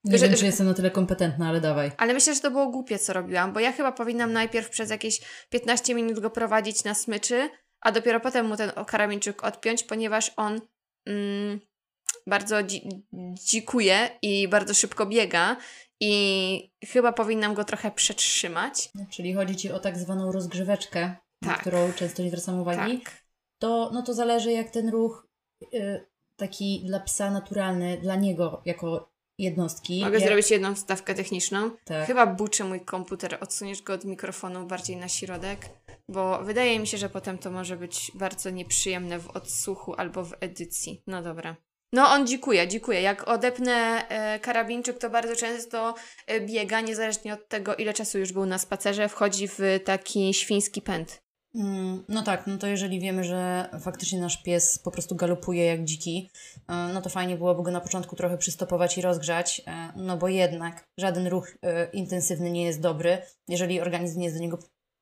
Nie 0.05 0.19
Że- 0.19 0.29
wiem, 0.29 0.39
czy 0.39 0.45
jestem 0.47 0.67
na 0.67 0.75
tyle 0.75 0.91
kompetentna, 0.91 1.49
ale 1.49 1.61
dawaj. 1.61 1.91
Ale 1.97 2.15
myślę, 2.15 2.35
że 2.35 2.41
to 2.41 2.51
było 2.51 2.71
głupie, 2.71 2.99
co 2.99 3.13
robiłam, 3.13 3.53
bo 3.53 3.61
ja 3.61 3.73
chyba 3.73 3.93
powinnam 3.93 4.33
najpierw 4.33 4.71
przez 4.71 4.91
jakieś 4.91 5.21
15 5.51 5.95
minut 5.95 6.21
go 6.21 6.31
prowadzić 6.31 6.85
na 6.85 6.95
smyczy, 6.95 7.51
a 7.81 7.93
dopiero 7.93 8.21
potem 8.21 8.47
mu 8.47 8.57
ten 8.57 8.71
karabinczyk 8.87 9.45
odpiąć, 9.45 9.83
ponieważ 9.85 10.33
on 10.37 10.61
mm, 11.07 11.61
bardzo 12.27 12.57
dzi- 12.63 12.89
dzikuje 13.47 14.19
i 14.23 14.49
bardzo 14.49 14.75
szybko 14.75 15.07
biega 15.07 15.57
i 16.01 16.73
chyba 16.93 17.13
powinnam 17.13 17.55
go 17.55 17.65
trochę 17.65 17.91
przetrzymać. 17.91 18.91
Czyli 19.11 19.35
chodzi 19.35 19.57
ci 19.57 19.73
o 19.73 19.79
tak 19.81 19.99
zwaną 19.99 20.33
rozgrzeweczkę, 20.33 21.17
na 21.43 21.49
Tak. 21.53 21.61
którą 21.61 21.93
często 21.93 22.23
nie 22.23 22.29
zwracam 22.29 22.61
uwagi. 22.61 22.99
Tak. 23.01 23.25
To, 23.59 23.91
no 23.95 24.03
to 24.03 24.15
zależy, 24.15 24.53
jak 24.53 24.71
ten 24.71 24.89
ruch 24.89 25.29
taki 26.37 26.83
dla 26.85 27.01
psa 27.01 27.31
naturalny, 27.31 27.99
dla 27.99 28.17
niego 28.17 28.63
jako 28.65 29.15
jednostki. 29.39 30.05
Mogę 30.05 30.19
jak, 30.19 30.29
zrobić 30.29 30.51
jedną 30.51 30.75
wstawkę 30.75 31.15
techniczną. 31.15 31.71
Tak. 31.85 32.07
Chyba 32.07 32.27
buczy 32.27 32.65
mój 32.65 32.81
komputer, 32.81 33.39
odsuniesz 33.41 33.83
go 33.83 33.93
od 33.93 34.05
mikrofonu 34.05 34.67
bardziej 34.67 34.97
na 34.97 35.09
środek, 35.09 35.69
bo 36.09 36.45
wydaje 36.45 36.79
mi 36.79 36.87
się, 36.87 36.99
że 36.99 37.09
potem 37.09 37.39
to 37.39 37.51
może 37.51 37.77
być 37.77 38.13
bardzo 38.15 38.51
nieprzyjemne 38.51 39.19
w 39.19 39.31
odsłuchu 39.31 39.95
albo 39.95 40.25
w 40.25 40.35
edycji. 40.41 41.03
No 41.07 41.23
dobra. 41.23 41.57
No 41.93 42.09
on 42.09 42.27
dzikuje, 42.27 42.69
dzikuje. 42.69 43.03
Jak 43.03 43.29
odepnę 43.29 44.09
e, 44.09 44.41
karabinczyk, 44.41 44.99
to 44.99 45.11
bardzo 45.11 45.37
często 45.37 45.95
e, 46.27 46.41
biega, 46.41 46.81
niezależnie 46.81 47.35
od 47.35 47.49
tego, 47.49 47.75
ile 47.75 47.95
czasu 47.95 48.19
już 48.19 48.33
był 48.33 48.47
na 48.47 48.59
spacerze, 48.59 49.09
wchodzi 49.09 49.49
w 49.49 49.59
taki 49.85 50.35
świński 50.35 50.83
pęd. 50.83 51.24
Mm, 51.55 52.05
No 52.09 52.23
tak, 52.23 52.47
no 52.47 52.59
to 52.59 52.67
jeżeli 52.67 53.01
wiemy, 53.01 53.25
że 53.25 53.69
faktycznie 53.81 54.21
nasz 54.21 54.43
pies 54.43 54.79
po 54.79 54.91
prostu 54.91 55.15
galopuje 55.17 55.65
jak 55.65 55.85
dziki, 55.85 56.31
e, 56.69 56.73
no 56.75 57.03
to 57.03 57.11
fajnie 57.11 57.37
byłoby 57.37 57.63
go 57.63 57.71
na 57.71 57.81
początku 57.81 58.17
trochę 58.17 58.39
przystopować 58.39 58.99
i 58.99 59.03
rozgrzać, 59.03 59.63
e, 59.67 59.93
no 59.97 60.17
bo 60.17 60.29
jednak 60.29 60.89
żaden 60.99 61.27
ruch 61.27 61.49
e, 61.63 61.91
intensywny 61.91 62.51
nie 62.51 62.65
jest 62.65 62.81
dobry, 62.81 63.19
jeżeli 63.49 63.81
organizm 63.81 64.19
nie 64.19 64.25
jest 64.25 64.37
do 64.37 64.43
niego 64.43 64.59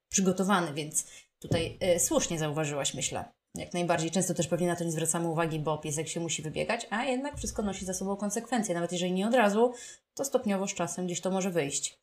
przygotowany, 0.08 0.74
więc 0.74 1.06
tutaj 1.38 1.78
słusznie 1.98 2.38
zauważyłaś, 2.38 2.94
myślę. 2.94 3.24
Jak 3.54 3.74
najbardziej. 3.74 4.10
Często 4.10 4.34
też 4.34 4.48
pewnie 4.48 4.66
na 4.66 4.76
to 4.76 4.84
nie 4.84 4.92
zwracamy 4.92 5.28
uwagi, 5.28 5.58
bo 5.58 5.78
piesek 5.78 6.08
się 6.08 6.20
musi 6.20 6.42
wybiegać, 6.42 6.86
a 6.90 7.04
jednak 7.04 7.36
wszystko 7.36 7.62
nosi 7.62 7.84
za 7.84 7.94
sobą 7.94 8.16
konsekwencje. 8.16 8.74
Nawet 8.74 8.92
jeżeli 8.92 9.12
nie 9.12 9.26
od 9.26 9.34
razu, 9.34 9.72
to 10.14 10.24
stopniowo 10.24 10.68
z 10.68 10.74
czasem 10.74 11.06
gdzieś 11.06 11.20
to 11.20 11.30
może 11.30 11.50
wyjść. 11.50 11.98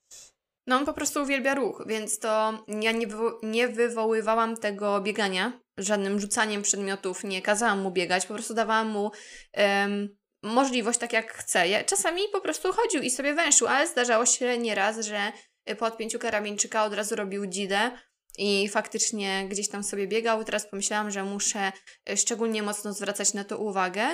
No 0.68 0.78
on 0.78 0.86
po 0.86 0.94
prostu 0.94 1.22
uwielbia 1.22 1.56
ruch, 1.56 1.84
więc 1.88 2.20
to 2.20 2.64
ja 2.68 2.92
nie, 2.92 3.08
wywo- 3.08 3.40
nie 3.44 3.68
wywoływałam 3.68 4.58
tego 4.58 5.02
biegania 5.02 5.60
żadnym 5.78 6.20
rzucaniem 6.20 6.62
przedmiotów, 6.62 7.24
nie 7.24 7.42
kazałam 7.42 7.82
mu 7.82 7.92
biegać, 7.92 8.26
po 8.26 8.34
prostu 8.34 8.54
dawałam 8.54 8.90
mu 8.90 9.12
em, 9.54 10.18
możliwość 10.44 11.00
tak 11.00 11.14
jak 11.14 11.34
chce. 11.34 11.68
Ja, 11.68 11.84
czasami 11.84 12.22
po 12.32 12.42
prostu 12.42 12.74
chodził 12.74 13.02
i 13.02 13.10
sobie 13.10 13.34
węszył, 13.34 13.68
ale 13.68 13.88
zdarzało 13.88 14.26
się 14.26 14.58
nieraz, 14.58 15.00
że 15.00 15.32
po 15.80 15.86
odpięciu 15.86 16.20
karabinczyka 16.20 16.86
od 16.86 16.94
razu 16.94 17.16
robił 17.16 17.46
dzidę 17.46 17.92
i 18.38 18.70
faktycznie 18.70 19.48
gdzieś 19.50 19.70
tam 19.70 19.84
sobie 19.84 20.08
biegał. 20.08 20.44
Teraz 20.44 20.70
pomyślałam, 20.70 21.12
że 21.12 21.24
muszę 21.24 21.72
y, 22.10 22.18
szczególnie 22.18 22.64
mocno 22.64 22.94
zwracać 22.94 23.34
na 23.34 23.44
to 23.44 23.58
uwagę. 23.58 24.08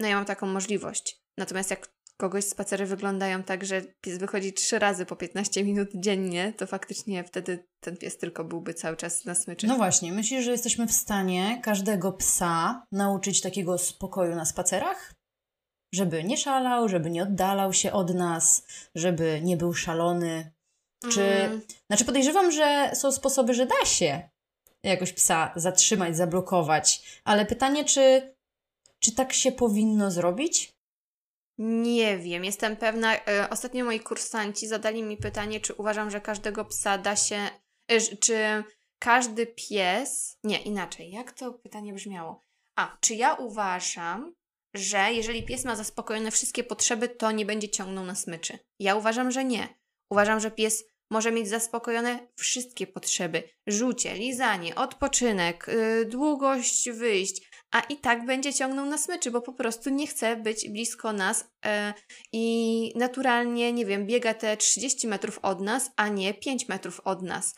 No 0.00 0.08
ja 0.08 0.16
mam 0.16 0.24
taką 0.24 0.46
możliwość. 0.46 1.24
Natomiast 1.38 1.70
jak 1.70 1.93
kogoś 2.16 2.44
spacery 2.44 2.86
wyglądają 2.86 3.42
tak, 3.42 3.64
że 3.64 3.82
pies 4.00 4.18
wychodzi 4.18 4.52
trzy 4.52 4.78
razy 4.78 5.06
po 5.06 5.16
15 5.16 5.64
minut 5.64 5.88
dziennie, 5.94 6.52
to 6.56 6.66
faktycznie 6.66 7.24
wtedy 7.24 7.66
ten 7.80 7.96
pies 7.96 8.18
tylko 8.18 8.44
byłby 8.44 8.74
cały 8.74 8.96
czas 8.96 9.24
na 9.24 9.34
smyczy. 9.34 9.66
No 9.66 9.76
właśnie, 9.76 10.12
myślisz, 10.12 10.44
że 10.44 10.50
jesteśmy 10.50 10.86
w 10.86 10.92
stanie 10.92 11.60
każdego 11.62 12.12
psa 12.12 12.86
nauczyć 12.92 13.40
takiego 13.40 13.78
spokoju 13.78 14.34
na 14.34 14.44
spacerach? 14.44 15.14
Żeby 15.94 16.24
nie 16.24 16.36
szalał, 16.36 16.88
żeby 16.88 17.10
nie 17.10 17.22
oddalał 17.22 17.72
się 17.72 17.92
od 17.92 18.14
nas, 18.14 18.66
żeby 18.94 19.40
nie 19.42 19.56
był 19.56 19.74
szalony. 19.74 20.52
Czy. 21.12 21.22
Mm, 21.22 21.60
Znaczy, 21.86 22.04
podejrzewam, 22.04 22.52
że 22.52 22.90
są 22.94 23.12
sposoby, 23.12 23.54
że 23.54 23.66
da 23.66 23.86
się 23.86 24.28
jakoś 24.82 25.12
psa 25.12 25.52
zatrzymać, 25.56 26.16
zablokować, 26.16 27.20
ale 27.24 27.46
pytanie, 27.46 27.84
czy, 27.84 28.34
czy 28.98 29.12
tak 29.12 29.32
się 29.32 29.52
powinno 29.52 30.10
zrobić? 30.10 30.73
Nie 31.58 32.18
wiem, 32.18 32.44
jestem 32.44 32.76
pewna. 32.76 33.16
e, 33.16 33.50
Ostatnio 33.50 33.84
moi 33.84 34.00
kursanci 34.00 34.66
zadali 34.68 35.02
mi 35.02 35.16
pytanie, 35.16 35.60
czy 35.60 35.74
uważam, 35.74 36.10
że 36.10 36.20
każdego 36.20 36.64
psa 36.64 36.98
da 36.98 37.16
się. 37.16 37.48
e, 37.88 38.00
Czy 38.00 38.64
każdy 38.98 39.46
pies. 39.46 40.38
Nie, 40.44 40.62
inaczej. 40.62 41.10
Jak 41.10 41.32
to 41.32 41.52
pytanie 41.52 41.92
brzmiało? 41.92 42.40
A, 42.76 42.96
czy 43.00 43.14
ja 43.14 43.34
uważam, 43.34 44.34
że 44.74 45.12
jeżeli 45.12 45.42
pies 45.42 45.64
ma 45.64 45.76
zaspokojone 45.76 46.30
wszystkie 46.30 46.64
potrzeby, 46.64 47.08
to 47.08 47.30
nie 47.32 47.46
będzie 47.46 47.68
ciągnął 47.68 48.04
na 48.04 48.14
smyczy. 48.14 48.58
Ja 48.78 48.96
uważam, 48.96 49.30
że 49.30 49.44
nie. 49.44 49.68
Uważam, 50.10 50.40
że 50.40 50.50
pies 50.50 50.84
może 51.10 51.32
mieć 51.32 51.48
zaspokojone 51.48 52.28
wszystkie 52.36 52.86
potrzeby: 52.86 53.42
rzucie, 53.66 54.14
lizanie, 54.14 54.74
odpoczynek, 54.74 55.66
yy, 55.68 56.04
długość 56.04 56.90
wyjść, 56.90 57.50
a 57.74 57.80
i 57.80 57.96
tak 57.96 58.26
będzie 58.26 58.54
ciągnął 58.54 58.86
na 58.86 58.98
smyczy, 58.98 59.30
bo 59.30 59.40
po 59.40 59.52
prostu 59.52 59.90
nie 59.90 60.06
chce 60.06 60.36
być 60.36 60.68
blisko 60.68 61.12
nas 61.12 61.44
yy, 61.64 61.70
i 62.32 62.92
naturalnie, 62.96 63.72
nie 63.72 63.86
wiem, 63.86 64.06
biega 64.06 64.34
te 64.34 64.56
30 64.56 65.08
metrów 65.08 65.38
od 65.42 65.60
nas, 65.60 65.90
a 65.96 66.08
nie 66.08 66.34
5 66.34 66.68
metrów 66.68 67.00
od 67.04 67.22
nas. 67.22 67.54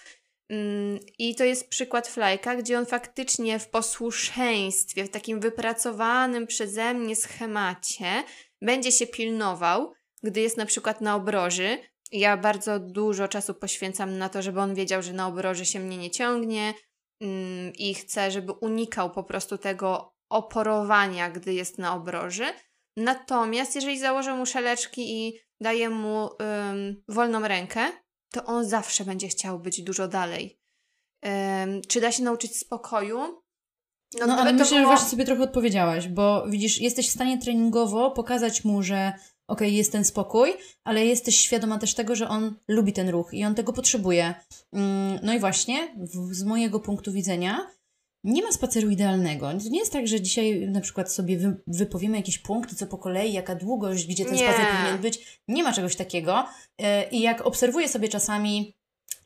Mm, 0.49 0.99
I 1.18 1.35
to 1.35 1.44
jest 1.44 1.68
przykład 1.68 2.08
Flajka, 2.08 2.56
gdzie 2.56 2.78
on 2.78 2.87
faktycznie 2.87 3.58
w 3.58 3.68
posłuszeństwie, 3.68 5.04
w 5.04 5.11
takim 5.11 5.40
wypracowanym 5.40 6.46
przeze 6.46 6.94
mnie 6.94 7.16
schemacie 7.16 8.25
będzie 8.62 8.92
się 8.92 9.06
pilnował, 9.06 9.92
gdy 10.23 10.40
jest 10.40 10.56
na 10.56 10.66
przykład 10.66 11.00
na 11.00 11.14
obroży. 11.16 11.78
Ja 12.12 12.37
bardzo 12.37 12.78
dużo 12.78 13.28
czasu 13.28 13.54
poświęcam 13.54 14.18
na 14.18 14.28
to, 14.28 14.42
żeby 14.42 14.61
on 14.61 14.75
wiedział, 14.75 15.02
że 15.02 15.12
na 15.12 15.26
obroży 15.26 15.66
się 15.66 15.80
mnie 15.80 15.96
nie 15.96 16.11
ciągnie 16.11 16.75
i 17.78 17.94
chcę, 17.94 18.30
żeby 18.30 18.52
unikał 18.52 19.11
po 19.11 19.25
prostu 19.25 19.58
tego 19.58 20.14
oporowania, 20.30 21.30
gdy 21.30 21.54
jest 21.54 21.78
na 21.78 21.94
obroży. 21.94 22.44
Natomiast 22.96 23.75
jeżeli 23.75 23.99
założę 23.99 24.35
mu 24.35 24.46
szeleczki 24.46 25.26
i 25.26 25.38
daję 25.61 25.90
mu 25.90 26.28
ym, 26.70 27.02
wolną 27.08 27.49
rękę, 27.49 27.80
to 28.32 28.44
on 28.44 28.64
zawsze 28.64 29.04
będzie 29.04 29.28
chciał 29.28 29.58
być 29.58 29.82
dużo 29.82 30.08
dalej. 30.08 30.61
Um, 31.23 31.82
czy 31.88 32.00
da 32.00 32.12
się 32.12 32.23
nauczyć 32.23 32.58
spokoju? 32.58 33.18
No, 34.20 34.26
no 34.26 34.37
ale 34.37 34.52
myślę, 34.52 34.68
było... 34.68 34.80
że 34.80 34.87
właśnie 34.87 35.11
sobie 35.11 35.25
trochę 35.25 35.42
odpowiedziałaś, 35.42 36.08
bo 36.08 36.46
widzisz, 36.49 36.80
jesteś 36.80 37.08
w 37.08 37.14
stanie 37.14 37.38
treningowo 37.38 38.11
pokazać 38.11 38.64
mu, 38.64 38.82
że 38.82 39.12
okej, 39.49 39.69
okay, 39.69 39.76
jest 39.76 39.93
ten 39.93 40.05
spokój, 40.05 40.50
ale 40.85 41.07
jesteś 41.07 41.41
świadoma 41.41 41.79
też 41.79 41.95
tego, 41.95 42.17
że 42.17 42.29
on 42.29 42.57
lubi 42.69 42.93
ten 42.93 43.09
ruch 43.09 43.35
i 43.35 43.45
on 43.45 43.55
tego 43.55 43.73
potrzebuje. 43.73 44.35
Mm, 44.73 45.19
no 45.23 45.35
i 45.35 45.38
właśnie, 45.38 45.95
w, 45.97 46.35
z 46.35 46.45
mojego 46.45 46.81
punktu 46.81 47.12
widzenia, 47.12 47.67
nie 48.25 48.43
ma 48.43 48.53
spaceru 48.53 48.91
idealnego. 48.91 49.53
To 49.53 49.69
nie 49.69 49.79
jest 49.79 49.93
tak, 49.93 50.09
że 50.09 50.21
dzisiaj 50.21 50.69
na 50.69 50.81
przykład 50.81 51.12
sobie 51.12 51.38
wy, 51.38 51.57
wypowiemy 51.67 52.17
jakieś 52.17 52.38
punkty, 52.38 52.76
co 52.76 52.87
po 52.87 52.99
kolei, 52.99 53.33
jaka 53.33 53.55
długość, 53.55 54.07
gdzie 54.07 54.25
ten 54.25 54.35
nie. 54.35 54.45
spacer 54.45 54.67
powinien 54.67 54.99
być. 54.99 55.41
Nie 55.49 55.62
ma 55.62 55.73
czegoś 55.73 55.97
takiego. 55.97 56.47
E, 56.79 57.09
I 57.11 57.21
jak 57.21 57.47
obserwuję 57.47 57.88
sobie 57.88 58.09
czasami 58.09 58.75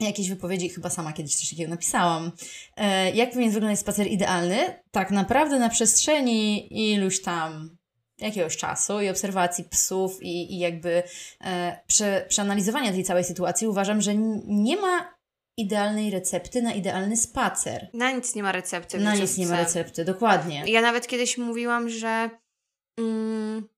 jakieś 0.01 0.29
wypowiedzi, 0.29 0.69
chyba 0.69 0.91
sama 0.91 1.13
kiedyś 1.13 1.37
coś 1.37 1.51
takiego 1.51 1.71
napisałam, 1.71 2.33
e, 2.77 3.11
jak 3.11 3.31
powinien 3.31 3.53
wyglądać 3.53 3.81
spacer 3.81 4.07
idealny, 4.07 4.57
tak 4.91 5.11
naprawdę 5.11 5.59
na 5.59 5.69
przestrzeni 5.69 6.69
iluś 6.93 7.23
tam 7.23 7.77
jakiegoś 8.21 8.57
czasu 8.57 9.01
i 9.01 9.09
obserwacji 9.09 9.65
psów 9.65 10.23
i, 10.23 10.55
i 10.55 10.59
jakby 10.59 11.03
e, 11.45 11.81
prze, 11.87 12.27
przeanalizowania 12.29 12.93
tej 12.93 13.05
całej 13.05 13.25
sytuacji 13.25 13.69
uważam, 13.69 14.01
że 14.01 14.15
nie 14.47 14.77
ma 14.77 15.21
idealnej 15.57 16.11
recepty 16.11 16.63
na 16.63 16.73
idealny 16.73 17.17
spacer. 17.17 17.89
Na 17.95 18.11
nic 18.11 18.35
nie 18.35 18.43
ma 18.43 18.53
recepty. 18.53 18.99
Na 18.99 19.15
nic 19.15 19.39
nie 19.39 19.47
ma 19.47 19.57
recepty, 19.57 20.05
dokładnie. 20.05 20.65
Ja 20.67 20.81
nawet 20.81 21.07
kiedyś 21.07 21.39
mówiłam, 21.39 21.89
że, 21.89 22.31
mm, 22.99 23.69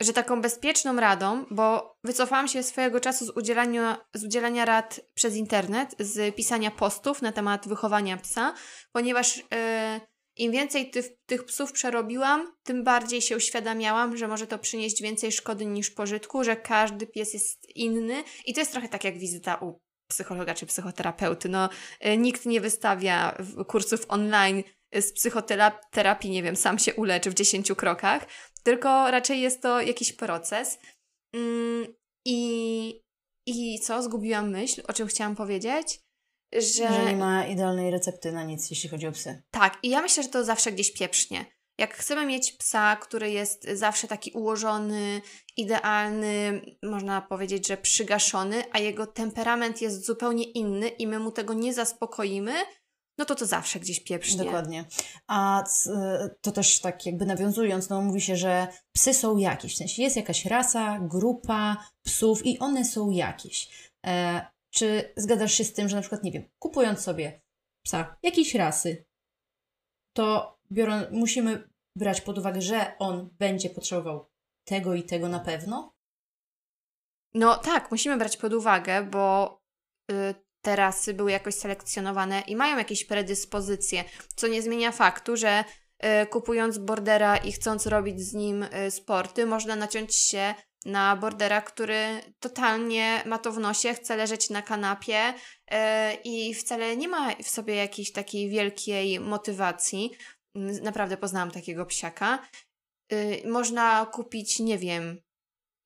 że 0.00 0.12
taką 0.12 0.40
bezpieczną 0.40 0.96
radą, 0.96 1.44
bo 1.50 1.96
wycofałam 2.04 2.48
się 2.48 2.62
swojego 2.62 3.00
czasu 3.00 3.26
z 3.26 3.30
udzielania, 3.30 4.06
z 4.14 4.24
udzielania 4.24 4.64
rad 4.64 5.00
przez 5.14 5.36
internet, 5.36 5.94
z 5.98 6.34
pisania 6.34 6.70
postów 6.70 7.22
na 7.22 7.32
temat 7.32 7.68
wychowania 7.68 8.16
psa, 8.16 8.54
ponieważ 8.92 9.36
yy, 9.36 10.00
im 10.40 10.52
więcej 10.52 10.90
ty, 10.90 11.16
tych 11.26 11.44
psów 11.44 11.72
przerobiłam, 11.72 12.52
tym 12.62 12.84
bardziej 12.84 13.22
się 13.22 13.36
uświadamiałam, 13.36 14.16
że 14.16 14.28
może 14.28 14.46
to 14.46 14.58
przynieść 14.58 15.02
więcej 15.02 15.32
szkody 15.32 15.66
niż 15.66 15.90
pożytku, 15.90 16.44
że 16.44 16.56
każdy 16.56 17.06
pies 17.06 17.34
jest 17.34 17.76
inny 17.76 18.24
i 18.46 18.54
to 18.54 18.60
jest 18.60 18.72
trochę 18.72 18.88
tak 18.88 19.04
jak 19.04 19.18
wizyta 19.18 19.56
u 19.56 19.80
psychologa 20.08 20.54
czy 20.54 20.66
psychoterapeuty. 20.66 21.48
No, 21.48 21.68
y, 22.06 22.16
nikt 22.16 22.46
nie 22.46 22.60
wystawia 22.60 23.38
kursów 23.66 24.04
online 24.08 24.62
z 24.94 25.12
psychoterapii, 25.12 26.30
nie 26.30 26.42
wiem, 26.42 26.56
sam 26.56 26.78
się 26.78 26.94
uleczy 26.94 27.30
w 27.30 27.34
10 27.34 27.72
krokach, 27.76 28.26
tylko 28.62 29.10
raczej 29.10 29.40
jest 29.40 29.62
to 29.62 29.80
jakiś 29.80 30.12
proces. 30.12 30.78
Mm, 31.34 31.94
I, 32.24 33.02
i 33.46 33.80
co? 33.80 34.02
Zgubiłam 34.02 34.50
myśl, 34.50 34.82
o 34.88 34.92
czym 34.92 35.06
chciałam 35.06 35.36
powiedzieć? 35.36 36.00
Że... 36.52 36.62
że 36.62 37.04
nie 37.06 37.16
ma 37.16 37.46
idealnej 37.46 37.90
recepty 37.90 38.32
na 38.32 38.44
nic, 38.44 38.70
jeśli 38.70 38.88
chodzi 38.88 39.06
o 39.06 39.12
psy. 39.12 39.42
Tak, 39.50 39.78
i 39.82 39.88
ja 39.88 40.02
myślę, 40.02 40.22
że 40.22 40.28
to 40.28 40.44
zawsze 40.44 40.72
gdzieś 40.72 40.92
pieprznie. 40.92 41.44
Jak 41.78 41.94
chcemy 41.94 42.26
mieć 42.26 42.52
psa, 42.52 42.96
który 42.96 43.30
jest 43.30 43.68
zawsze 43.74 44.08
taki 44.08 44.32
ułożony, 44.32 45.20
idealny, 45.56 46.62
można 46.82 47.20
powiedzieć, 47.20 47.68
że 47.68 47.76
przygaszony, 47.76 48.64
a 48.72 48.78
jego 48.78 49.06
temperament 49.06 49.80
jest 49.82 50.06
zupełnie 50.06 50.44
inny 50.44 50.88
i 50.88 51.06
my 51.06 51.18
mu 51.18 51.30
tego 51.30 51.54
nie 51.54 51.74
zaspokoimy, 51.74 52.52
no 53.18 53.24
to 53.24 53.34
to 53.34 53.46
zawsze 53.46 53.80
gdzieś 53.80 54.00
pieprznie. 54.00 54.44
Dokładnie. 54.44 54.84
A 55.26 55.64
to 56.40 56.52
też 56.52 56.80
tak 56.80 57.06
jakby 57.06 57.26
nawiązując, 57.26 57.88
no 57.88 58.02
mówi 58.02 58.20
się, 58.20 58.36
że 58.36 58.68
psy 58.92 59.14
są 59.14 59.36
jakieś, 59.36 59.74
w 59.74 59.78
sensie 59.78 60.02
jest 60.02 60.16
jakaś 60.16 60.44
rasa, 60.44 60.98
grupa 60.98 61.76
psów 62.02 62.46
i 62.46 62.58
one 62.58 62.84
są 62.84 63.10
jakieś. 63.10 63.90
E, 64.06 64.46
czy 64.70 65.12
zgadzasz 65.16 65.52
się 65.52 65.64
z 65.64 65.72
tym, 65.72 65.88
że 65.88 65.96
na 65.96 66.02
przykład, 66.02 66.24
nie 66.24 66.32
wiem, 66.32 66.48
kupując 66.58 67.00
sobie 67.00 67.42
psa 67.84 68.16
jakiejś 68.22 68.54
rasy, 68.54 69.06
to 70.12 70.58
biorą, 70.72 70.92
musimy 71.10 71.68
brać 71.96 72.20
pod 72.20 72.38
uwagę, 72.38 72.62
że 72.62 72.98
on 72.98 73.30
będzie 73.38 73.70
potrzebował 73.70 74.30
tego 74.64 74.94
i 74.94 75.02
tego 75.02 75.28
na 75.28 75.40
pewno? 75.40 75.94
No 77.34 77.56
tak, 77.56 77.90
musimy 77.90 78.16
brać 78.16 78.36
pod 78.36 78.52
uwagę, 78.52 79.04
bo 79.04 79.58
y, 80.10 80.34
te 80.62 80.76
rasy 80.76 81.14
były 81.14 81.30
jakoś 81.30 81.54
selekcjonowane 81.54 82.40
i 82.40 82.56
mają 82.56 82.78
jakieś 82.78 83.04
predyspozycje, 83.04 84.04
co 84.36 84.48
nie 84.48 84.62
zmienia 84.62 84.92
faktu, 84.92 85.36
że 85.36 85.64
y, 86.22 86.26
kupując 86.26 86.78
bordera 86.78 87.36
i 87.36 87.52
chcąc 87.52 87.86
robić 87.86 88.20
z 88.20 88.34
nim 88.34 88.62
y, 88.62 88.90
sporty, 88.90 89.46
można 89.46 89.76
naciąć 89.76 90.16
się 90.16 90.54
na 90.84 91.16
bordera, 91.16 91.62
który 91.62 92.20
totalnie 92.40 93.22
ma 93.26 93.38
to 93.38 93.52
w 93.52 93.58
nosie, 93.58 93.94
chce 93.94 94.16
leżeć 94.16 94.50
na 94.50 94.62
kanapie 94.62 95.28
y, 95.28 95.74
i 96.24 96.54
wcale 96.54 96.96
nie 96.96 97.08
ma 97.08 97.34
w 97.42 97.48
sobie 97.48 97.74
jakiejś 97.74 98.12
takiej 98.12 98.48
wielkiej 98.48 99.20
motywacji. 99.20 100.10
Naprawdę 100.82 101.16
poznałam 101.16 101.50
takiego 101.50 101.86
psiaka. 101.86 102.38
Yy, 103.12 103.50
można 103.50 104.06
kupić, 104.06 104.60
nie 104.60 104.78
wiem, 104.78 105.20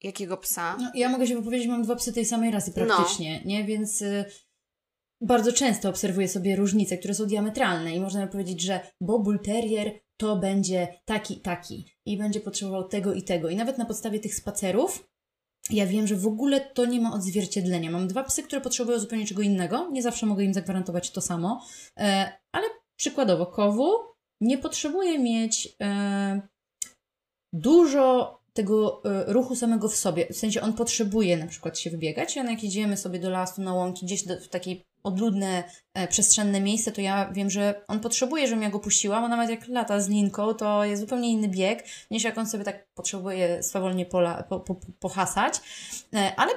jakiego 0.02 0.36
psa. 0.36 0.76
No, 0.80 0.90
ja 0.94 1.08
mogę 1.08 1.26
się 1.26 1.36
wypowiedzieć, 1.36 1.68
mam 1.68 1.82
dwa 1.82 1.96
psy 1.96 2.12
tej 2.12 2.24
samej 2.24 2.50
rasy 2.50 2.72
praktycznie, 2.72 3.40
no. 3.44 3.50
nie? 3.50 3.64
Więc 3.64 4.02
y, 4.02 4.24
bardzo 5.20 5.52
często 5.52 5.88
obserwuję 5.88 6.28
sobie 6.28 6.56
różnice, 6.56 6.98
które 6.98 7.14
są 7.14 7.26
diametralne 7.26 7.94
i 7.94 8.00
można 8.00 8.26
powiedzieć, 8.26 8.60
że 8.60 8.80
bo 9.00 9.18
Bull 9.18 9.38
Terrier 9.38 10.00
to 10.16 10.36
będzie 10.36 10.88
taki, 11.04 11.40
taki 11.40 11.86
i 12.06 12.16
będzie 12.16 12.40
potrzebował 12.40 12.88
tego 12.88 13.14
i 13.14 13.22
tego. 13.22 13.48
I 13.48 13.56
nawet 13.56 13.78
na 13.78 13.84
podstawie 13.84 14.20
tych 14.20 14.34
spacerów 14.34 15.08
ja 15.70 15.86
wiem, 15.86 16.06
że 16.06 16.16
w 16.16 16.26
ogóle 16.26 16.60
to 16.60 16.86
nie 16.86 17.00
ma 17.00 17.14
odzwierciedlenia. 17.14 17.90
Mam 17.90 18.08
dwa 18.08 18.24
psy, 18.24 18.42
które 18.42 18.60
potrzebują 18.60 18.98
zupełnie 18.98 19.26
czego 19.26 19.42
innego. 19.42 19.88
Nie 19.90 20.02
zawsze 20.02 20.26
mogę 20.26 20.44
im 20.44 20.54
zagwarantować 20.54 21.10
to 21.10 21.20
samo, 21.20 21.66
e, 21.96 22.32
ale 22.52 22.66
przykładowo 22.96 23.46
kowu 23.46 23.92
nie 24.40 24.58
potrzebuje 24.58 25.18
mieć 25.18 25.76
e, 25.80 26.48
dużo 27.52 28.38
tego 28.54 29.02
e, 29.04 29.32
ruchu 29.32 29.56
samego 29.56 29.88
w 29.88 29.96
sobie. 29.96 30.26
W 30.26 30.36
sensie 30.36 30.60
on 30.60 30.72
potrzebuje 30.72 31.36
na 31.36 31.46
przykład 31.46 31.78
się 31.78 31.90
wybiegać, 31.90 32.38
a 32.38 32.50
jak 32.50 32.64
idziemy 32.64 32.96
sobie 32.96 33.18
do 33.18 33.30
lasu, 33.30 33.62
na 33.62 33.74
łąki, 33.74 34.06
gdzieś 34.06 34.26
do, 34.26 34.40
w 34.40 34.48
takie 34.48 34.76
odludne, 35.02 35.64
e, 35.94 36.08
przestrzenne 36.08 36.60
miejsce, 36.60 36.92
to 36.92 37.00
ja 37.00 37.32
wiem, 37.32 37.50
że 37.50 37.84
on 37.88 38.00
potrzebuje, 38.00 38.46
żebym 38.46 38.62
ja 38.62 38.70
go 38.70 38.78
puściła, 38.80 39.16
a 39.16 39.28
nawet 39.28 39.50
jak 39.50 39.68
lata 39.68 40.00
z 40.00 40.08
linką, 40.08 40.54
to 40.54 40.84
jest 40.84 41.02
zupełnie 41.02 41.32
inny 41.32 41.48
bieg, 41.48 41.84
niż 42.10 42.24
jak 42.24 42.38
on 42.38 42.46
sobie 42.46 42.64
tak 42.64 42.88
potrzebuje 42.94 43.62
swawolnie 43.62 44.06
pola, 44.06 44.42
po, 44.42 44.60
po, 44.60 44.76
pohasać. 45.00 45.60
E, 46.14 46.32
ale 46.36 46.52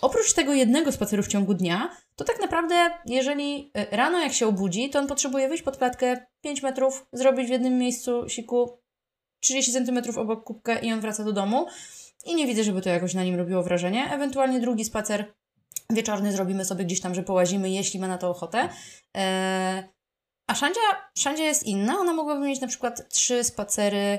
oprócz 0.00 0.32
tego 0.32 0.54
jednego 0.54 0.92
spaceru 0.92 1.22
w 1.22 1.28
ciągu 1.28 1.54
dnia, 1.54 1.90
to 2.16 2.24
tak 2.24 2.40
naprawdę, 2.40 2.90
jeżeli 3.06 3.70
e, 3.74 3.96
rano 3.96 4.18
jak 4.20 4.32
się 4.32 4.46
obudzi, 4.46 4.90
to 4.90 4.98
on 4.98 5.06
potrzebuje 5.06 5.48
wyjść 5.48 5.62
pod 5.62 5.76
klatkę 5.76 6.26
5 6.40 6.62
metrów, 6.62 7.06
zrobić 7.12 7.46
w 7.46 7.50
jednym 7.50 7.78
miejscu 7.78 8.28
siku 8.28 8.78
30 9.40 9.72
centymetrów 9.72 10.18
obok 10.18 10.44
kubkę 10.44 10.78
i 10.78 10.92
on 10.92 11.00
wraca 11.00 11.24
do 11.24 11.32
domu. 11.32 11.66
I 12.24 12.34
nie 12.34 12.46
widzę, 12.46 12.64
żeby 12.64 12.82
to 12.82 12.88
jakoś 12.88 13.14
na 13.14 13.24
nim 13.24 13.34
robiło 13.34 13.62
wrażenie. 13.62 14.10
Ewentualnie 14.10 14.60
drugi 14.60 14.84
spacer 14.84 15.34
wieczorny 15.90 16.32
zrobimy 16.32 16.64
sobie 16.64 16.84
gdzieś 16.84 17.00
tam, 17.00 17.14
że 17.14 17.22
połazimy, 17.22 17.70
jeśli 17.70 18.00
ma 18.00 18.08
na 18.08 18.18
to 18.18 18.30
ochotę. 18.30 18.68
Eee, 19.14 19.82
a 20.46 20.54
Szandzia, 20.54 20.80
Szandzia 21.18 21.44
jest 21.44 21.66
inna. 21.66 21.98
Ona 21.98 22.12
mogłaby 22.12 22.46
mieć 22.46 22.60
na 22.60 22.68
przykład 22.68 23.08
trzy 23.08 23.44
spacery 23.44 24.18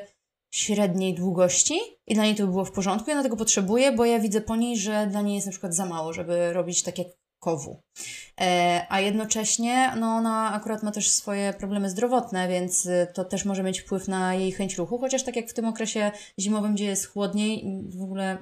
średniej 0.51 1.13
długości 1.13 1.79
i 2.07 2.15
dla 2.15 2.23
niej 2.23 2.35
to 2.35 2.45
by 2.45 2.51
było 2.51 2.65
w 2.65 2.71
porządku. 2.71 3.09
Ja 3.09 3.15
na 3.15 3.23
tego 3.23 3.37
potrzebuję, 3.37 3.91
bo 3.91 4.05
ja 4.05 4.19
widzę 4.19 4.41
po 4.41 4.55
niej, 4.55 4.77
że 4.77 5.07
dla 5.07 5.21
niej 5.21 5.35
jest 5.35 5.47
na 5.47 5.51
przykład 5.51 5.75
za 5.75 5.85
mało, 5.85 6.13
żeby 6.13 6.53
robić 6.53 6.83
tak 6.83 6.97
jak 6.97 7.07
kowu. 7.39 7.81
E, 8.41 8.85
a 8.89 8.99
jednocześnie 8.99 9.91
no 9.99 10.07
ona 10.07 10.53
akurat 10.53 10.83
ma 10.83 10.91
też 10.91 11.11
swoje 11.11 11.53
problemy 11.53 11.89
zdrowotne, 11.89 12.47
więc 12.47 12.85
y, 12.85 13.07
to 13.13 13.25
też 13.25 13.45
może 13.45 13.63
mieć 13.63 13.79
wpływ 13.79 14.07
na 14.07 14.35
jej 14.35 14.51
chęć 14.51 14.77
ruchu, 14.77 14.97
chociaż 14.97 15.23
tak 15.23 15.35
jak 15.35 15.49
w 15.49 15.53
tym 15.53 15.65
okresie 15.65 16.11
zimowym, 16.39 16.75
gdzie 16.75 16.85
jest 16.85 17.07
chłodniej, 17.07 17.65
w 17.89 18.01
ogóle 18.01 18.37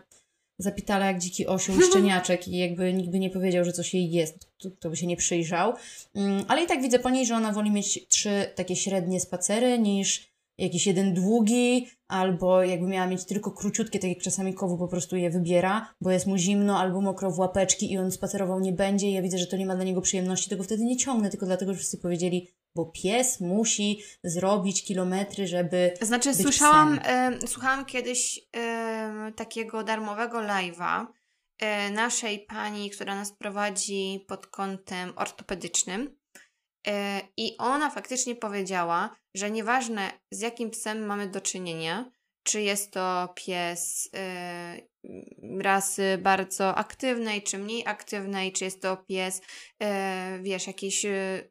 zapitala 0.59 1.05
jak 1.05 1.19
dziki 1.19 1.47
osioł 1.47 1.81
szczeniaczek 1.89 2.47
i 2.47 2.57
jakby 2.57 2.93
nikt 2.93 3.09
by 3.09 3.19
nie 3.19 3.29
powiedział, 3.29 3.65
że 3.65 3.73
coś 3.73 3.93
jej 3.93 4.11
jest, 4.11 4.49
to, 4.57 4.69
to 4.71 4.89
by 4.89 4.97
się 4.97 5.07
nie 5.07 5.17
przyjrzał. 5.17 5.73
Mm, 6.15 6.45
ale 6.47 6.63
i 6.63 6.67
tak 6.67 6.81
widzę 6.81 6.99
po 6.99 7.09
niej, 7.09 7.25
że 7.25 7.35
ona 7.35 7.51
woli 7.51 7.71
mieć 7.71 8.07
trzy 8.07 8.51
takie 8.55 8.75
średnie 8.75 9.19
spacery 9.19 9.79
niż 9.79 10.36
jakiś 10.57 10.87
jeden 10.87 11.13
długi, 11.13 11.87
albo 12.07 12.63
jakby 12.63 12.87
miała 12.87 13.07
mieć 13.07 13.25
tylko 13.25 13.51
króciutkie, 13.51 13.99
tak 13.99 14.09
jak 14.09 14.19
czasami 14.19 14.53
kowu 14.53 14.77
po 14.77 14.87
prostu 14.87 15.15
je 15.15 15.29
wybiera, 15.29 15.93
bo 16.01 16.11
jest 16.11 16.27
mu 16.27 16.37
zimno 16.37 16.79
albo 16.79 17.01
mokro 17.01 17.31
w 17.31 17.39
łapeczki 17.39 17.91
i 17.91 17.97
on 17.97 18.11
spacerował 18.11 18.59
nie 18.59 18.73
będzie. 18.73 19.07
I 19.07 19.13
ja 19.13 19.21
widzę, 19.21 19.37
że 19.37 19.47
to 19.47 19.57
nie 19.57 19.65
ma 19.65 19.75
dla 19.75 19.83
niego 19.83 20.01
przyjemności, 20.01 20.49
tego 20.49 20.63
wtedy 20.63 20.83
nie 20.83 20.97
ciągnę, 20.97 21.29
tylko 21.29 21.45
dlatego, 21.45 21.73
że 21.73 21.77
wszyscy 21.77 21.97
powiedzieli, 21.97 22.47
bo 22.75 22.85
pies 22.85 23.41
musi 23.41 24.03
zrobić 24.23 24.83
kilometry, 24.83 25.47
żeby 25.47 25.93
Znaczy 26.01 26.35
słyszałam, 26.35 26.99
e, 27.05 27.39
słuchałam 27.47 27.85
kiedyś 27.85 28.39
e, 28.57 29.31
takiego 29.35 29.83
darmowego 29.83 30.37
live'a 30.37 31.05
e, 31.59 31.91
naszej 31.91 32.39
pani, 32.39 32.89
która 32.89 33.15
nas 33.15 33.31
prowadzi 33.31 34.25
pod 34.27 34.47
kątem 34.47 35.13
ortopedycznym 35.15 36.17
i 37.37 37.57
ona 37.57 37.89
faktycznie 37.89 38.35
powiedziała, 38.35 39.15
że 39.37 39.51
nieważne 39.51 40.11
z 40.31 40.41
jakim 40.41 40.69
psem 40.69 41.05
mamy 41.05 41.27
do 41.27 41.41
czynienia, 41.41 42.11
czy 42.43 42.61
jest 42.61 42.91
to 42.91 43.33
pies 43.35 44.09
e, 44.15 44.77
rasy 45.59 46.17
bardzo 46.21 46.75
aktywnej, 46.75 47.43
czy 47.43 47.57
mniej 47.57 47.87
aktywnej, 47.87 48.51
czy 48.51 48.65
jest 48.65 48.81
to 48.81 48.97
pies, 48.97 49.41
e, 49.83 50.39
wiesz, 50.41 50.67
jakiś 50.67 51.05
e, 51.05 51.47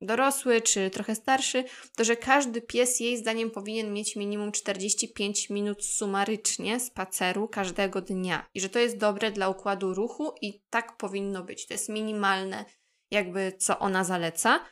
dorosły, 0.00 0.60
czy 0.60 0.90
trochę 0.90 1.14
starszy, 1.14 1.64
to 1.96 2.04
że 2.04 2.16
każdy 2.16 2.60
pies 2.60 3.00
jej 3.00 3.16
zdaniem 3.16 3.50
powinien 3.50 3.92
mieć 3.92 4.16
minimum 4.16 4.52
45 4.52 5.50
minut 5.50 5.84
sumarycznie 5.84 6.80
spaceru 6.80 7.48
każdego 7.48 8.00
dnia. 8.00 8.46
I 8.54 8.60
że 8.60 8.68
to 8.68 8.78
jest 8.78 8.96
dobre 8.96 9.30
dla 9.30 9.48
układu 9.48 9.94
ruchu 9.94 10.32
i 10.42 10.62
tak 10.70 10.96
powinno 10.96 11.42
być. 11.42 11.66
To 11.66 11.74
jest 11.74 11.88
minimalne, 11.88 12.64
jakby 13.10 13.52
co 13.58 13.78
ona 13.78 14.04
zaleca. 14.04 14.64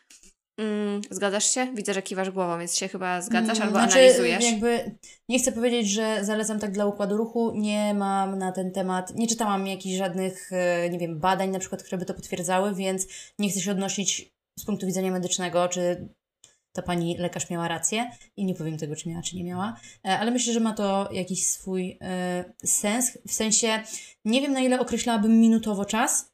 Mm, 0.58 1.00
zgadzasz 1.10 1.44
się? 1.44 1.72
Widzę, 1.74 1.94
że 1.94 2.02
kiwasz 2.02 2.30
głową, 2.30 2.58
więc 2.58 2.76
się 2.76 2.88
chyba 2.88 3.22
zgadzasz 3.22 3.58
Mm, 3.58 3.68
albo 3.68 3.78
znaczy, 3.78 3.98
analizujesz. 3.98 4.44
Jakby 4.44 4.96
nie 5.28 5.38
chcę 5.38 5.52
powiedzieć, 5.52 5.90
że 5.90 6.24
zalecam 6.24 6.58
tak 6.58 6.72
dla 6.72 6.86
układu 6.86 7.16
ruchu. 7.16 7.52
Nie 7.54 7.94
mam 7.94 8.38
na 8.38 8.52
ten 8.52 8.72
temat, 8.72 9.14
nie 9.14 9.26
czytałam 9.26 9.66
jakichś 9.66 9.96
żadnych, 9.98 10.52
e, 10.52 10.90
nie 10.90 10.98
wiem, 10.98 11.20
badań 11.20 11.50
na 11.50 11.58
przykład, 11.58 11.82
które 11.82 11.98
by 11.98 12.04
to 12.04 12.14
potwierdzały, 12.14 12.74
więc 12.74 13.06
nie 13.38 13.50
chcę 13.50 13.60
się 13.60 13.70
odnosić 13.70 14.32
z 14.58 14.64
punktu 14.64 14.86
widzenia 14.86 15.10
medycznego, 15.10 15.68
czy 15.68 16.08
ta 16.72 16.82
pani 16.82 17.18
lekarz 17.18 17.50
miała 17.50 17.68
rację 17.68 18.10
i 18.36 18.44
nie 18.44 18.54
powiem 18.54 18.78
tego, 18.78 18.96
czy 18.96 19.08
miała, 19.08 19.22
czy 19.22 19.36
nie 19.36 19.44
miała, 19.44 19.76
E, 20.04 20.18
ale 20.18 20.30
myślę, 20.30 20.52
że 20.52 20.60
ma 20.60 20.72
to 20.72 21.08
jakiś 21.12 21.46
swój 21.46 21.98
e, 22.00 22.44
sens. 22.64 23.18
W 23.26 23.32
sensie, 23.32 23.82
nie 24.24 24.40
wiem 24.40 24.52
na 24.52 24.60
ile 24.60 24.80
określałabym 24.80 25.40
minutowo 25.40 25.84
czas, 25.84 26.32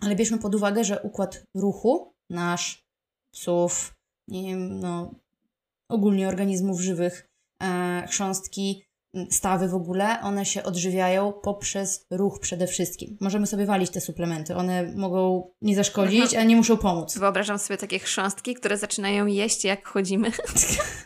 ale 0.00 0.16
bierzmy 0.16 0.38
pod 0.38 0.54
uwagę, 0.54 0.84
że 0.84 1.02
układ 1.02 1.42
ruchu 1.54 2.14
nasz, 2.30 2.87
psów, 3.30 3.94
nie 4.28 4.42
wiem, 4.42 4.80
no 4.80 5.14
ogólnie 5.88 6.28
organizmów 6.28 6.80
żywych, 6.80 7.28
e, 7.62 8.06
chrząstki, 8.08 8.88
stawy 9.30 9.68
w 9.68 9.74
ogóle, 9.74 10.20
one 10.22 10.46
się 10.46 10.62
odżywiają 10.62 11.32
poprzez 11.32 12.06
ruch 12.10 12.40
przede 12.40 12.66
wszystkim. 12.66 13.16
Możemy 13.20 13.46
sobie 13.46 13.66
walić 13.66 13.90
te 13.90 14.00
suplementy, 14.00 14.56
one 14.56 14.92
mogą 14.96 15.50
nie 15.62 15.74
zaszkodzić, 15.74 16.34
a 16.34 16.42
nie 16.42 16.56
muszą 16.56 16.76
pomóc. 16.76 17.18
Wyobrażam 17.18 17.58
sobie 17.58 17.78
takie 17.78 17.98
chrząstki, 17.98 18.54
które 18.54 18.78
zaczynają 18.78 19.26
jeść 19.26 19.64
jak 19.64 19.88
chodzimy. 19.88 20.30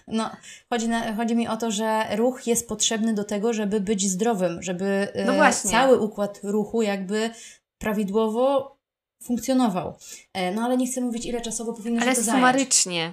No, 0.08 0.30
chodzi, 0.70 0.88
na, 0.88 1.16
chodzi 1.16 1.36
mi 1.36 1.48
o 1.48 1.56
to, 1.56 1.70
że 1.70 2.16
ruch 2.16 2.46
jest 2.46 2.68
potrzebny 2.68 3.14
do 3.14 3.24
tego, 3.24 3.52
żeby 3.52 3.80
być 3.80 4.10
zdrowym, 4.10 4.62
żeby 4.62 4.84
e, 5.12 5.24
No 5.24 5.32
właśnie. 5.32 5.70
cały 5.70 5.98
układ 6.00 6.40
ruchu 6.42 6.82
jakby 6.82 7.30
prawidłowo 7.78 8.76
funkcjonował. 9.26 9.98
E, 10.32 10.52
no 10.54 10.62
ale 10.62 10.76
nie 10.76 10.86
chcę 10.86 11.00
mówić, 11.00 11.26
ile 11.26 11.40
czasowo 11.40 11.72
powinno 11.72 12.02
Ale 12.02 12.10
się 12.10 12.16
to 12.16 12.22
zająć. 12.22 12.38
sumarycznie. 12.40 13.12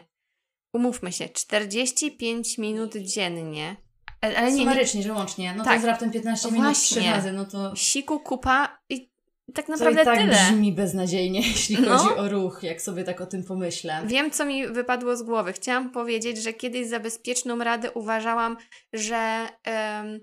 Umówmy 0.74 1.12
się, 1.12 1.30
45 1.30 2.58
minut 2.58 2.95
dziennie. 2.98 3.76
Ale 4.22 4.38
ale 4.38 4.48
nie, 4.52 4.54
nie, 4.58 4.63
Sumarycznie, 4.63 5.04
że 5.04 5.13
łącznie. 5.13 5.54
No 5.58 5.63
Tak. 5.63 5.67
to 5.67 5.74
jest 5.74 5.86
raptem 5.86 6.12
15 6.12 6.48
No 6.48 6.54
minut 6.54 6.78
trzy 6.78 6.93
właśnie. 6.95 7.12
razy, 7.12 7.32
no 7.32 7.45
to... 7.45 7.76
siku, 7.76 8.19
kupa 8.19 8.80
i 8.89 9.10
tak 9.54 9.65
To 9.65 9.72
naprawdę 9.72 10.02
i 10.02 10.06
tak 10.06 10.17
tyle. 10.19 10.36
brzmi 10.36 10.74
beznadziejnie, 10.74 11.39
jeśli 11.48 11.78
No. 11.82 11.98
chodzi 11.98 12.15
o 12.19 12.30
ruch, 12.30 12.60
jak 12.63 12.82
sobie 12.82 13.04
tak 13.04 13.22
o 13.22 13.26
tym 13.26 13.43
pomyślę. 13.43 14.02
Wiem, 14.06 14.32
co 14.32 14.45
mi 14.45 14.67
wypadło 14.67 15.15
z 15.17 15.24
głowy. 15.24 15.54
Chciałam 15.54 15.91
powiedzieć, 15.91 16.38
że 16.38 16.54
kiedyś 16.54 16.88
za 16.88 17.00
bezpieczną 17.00 17.58
radę 17.60 17.91
uważałam, 17.91 18.58
że, 18.93 19.48
em, 19.63 20.19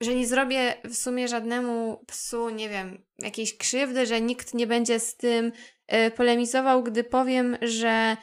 że 0.00 0.14
nie 0.14 0.26
zrobię 0.26 0.74
w 0.84 0.94
sumie 0.94 1.28
żadnemu 1.28 2.04
psu, 2.06 2.50
nie 2.50 2.68
wiem, 2.68 3.04
jakiejś 3.18 3.56
krzywdy, 3.56 4.06
że 4.06 4.20
nikt 4.20 4.54
nie 4.54 4.66
będzie 4.66 5.00
z 5.00 5.16
tym 5.16 5.52
e, 5.86 6.10
polemizował, 6.10 6.82
gdy 6.82 7.04
powiem, 7.04 7.56
że 7.62 8.16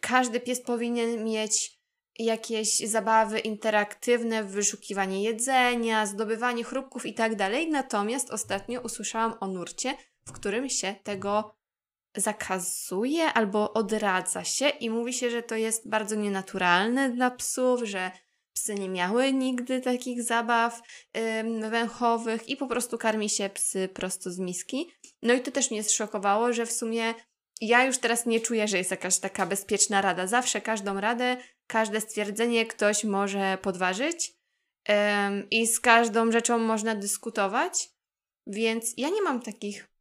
każdy 0.00 0.40
pies 0.40 0.62
powinien 0.62 1.24
mieć 1.24 1.80
jakieś 2.18 2.78
zabawy 2.78 3.38
interaktywne, 3.38 4.44
wyszukiwanie 4.44 5.22
jedzenia, 5.22 6.06
zdobywanie 6.06 6.64
chrupków 6.64 7.06
i 7.06 7.14
tak 7.14 7.36
dalej. 7.36 7.70
Natomiast 7.70 8.30
ostatnio 8.30 8.80
usłyszałam 8.80 9.34
o 9.40 9.46
nurcie, 9.46 9.96
w 10.26 10.32
którym 10.32 10.68
się 10.68 10.94
tego 11.02 11.54
zakazuje 12.16 13.32
albo 13.32 13.72
odradza 13.72 14.44
się 14.44 14.68
i 14.68 14.90
mówi 14.90 15.12
się, 15.12 15.30
że 15.30 15.42
to 15.42 15.56
jest 15.56 15.88
bardzo 15.88 16.14
nienaturalne 16.14 17.10
dla 17.10 17.30
psów, 17.30 17.80
że 17.82 18.10
psy 18.54 18.74
nie 18.74 18.88
miały 18.88 19.32
nigdy 19.32 19.80
takich 19.80 20.22
zabaw 20.22 20.82
ym, 21.16 21.70
węchowych 21.70 22.48
i 22.48 22.56
po 22.56 22.66
prostu 22.66 22.98
karmi 22.98 23.30
się 23.30 23.48
psy 23.48 23.88
prosto 23.88 24.30
z 24.30 24.38
miski. 24.38 24.90
No 25.22 25.34
i 25.34 25.40
to 25.40 25.50
też 25.50 25.70
mnie 25.70 25.84
zszokowało, 25.84 26.52
że 26.52 26.66
w 26.66 26.72
sumie 26.72 27.14
ja 27.60 27.84
już 27.84 27.98
teraz 27.98 28.26
nie 28.26 28.40
czuję, 28.40 28.68
że 28.68 28.78
jest 28.78 28.90
jakaś 28.90 29.18
taka 29.18 29.46
bezpieczna 29.46 30.02
rada. 30.02 30.26
Zawsze 30.26 30.60
każdą 30.60 31.00
radę, 31.00 31.36
każde 31.66 32.00
stwierdzenie 32.00 32.66
ktoś 32.66 33.04
może 33.04 33.58
podważyć 33.62 34.32
ym, 34.88 35.50
i 35.50 35.66
z 35.66 35.80
każdą 35.80 36.32
rzeczą 36.32 36.58
można 36.58 36.94
dyskutować, 36.94 37.90
więc 38.46 38.94
ja 38.96 39.08
nie 39.08 39.22
mam 39.22 39.42
takich 39.42 39.93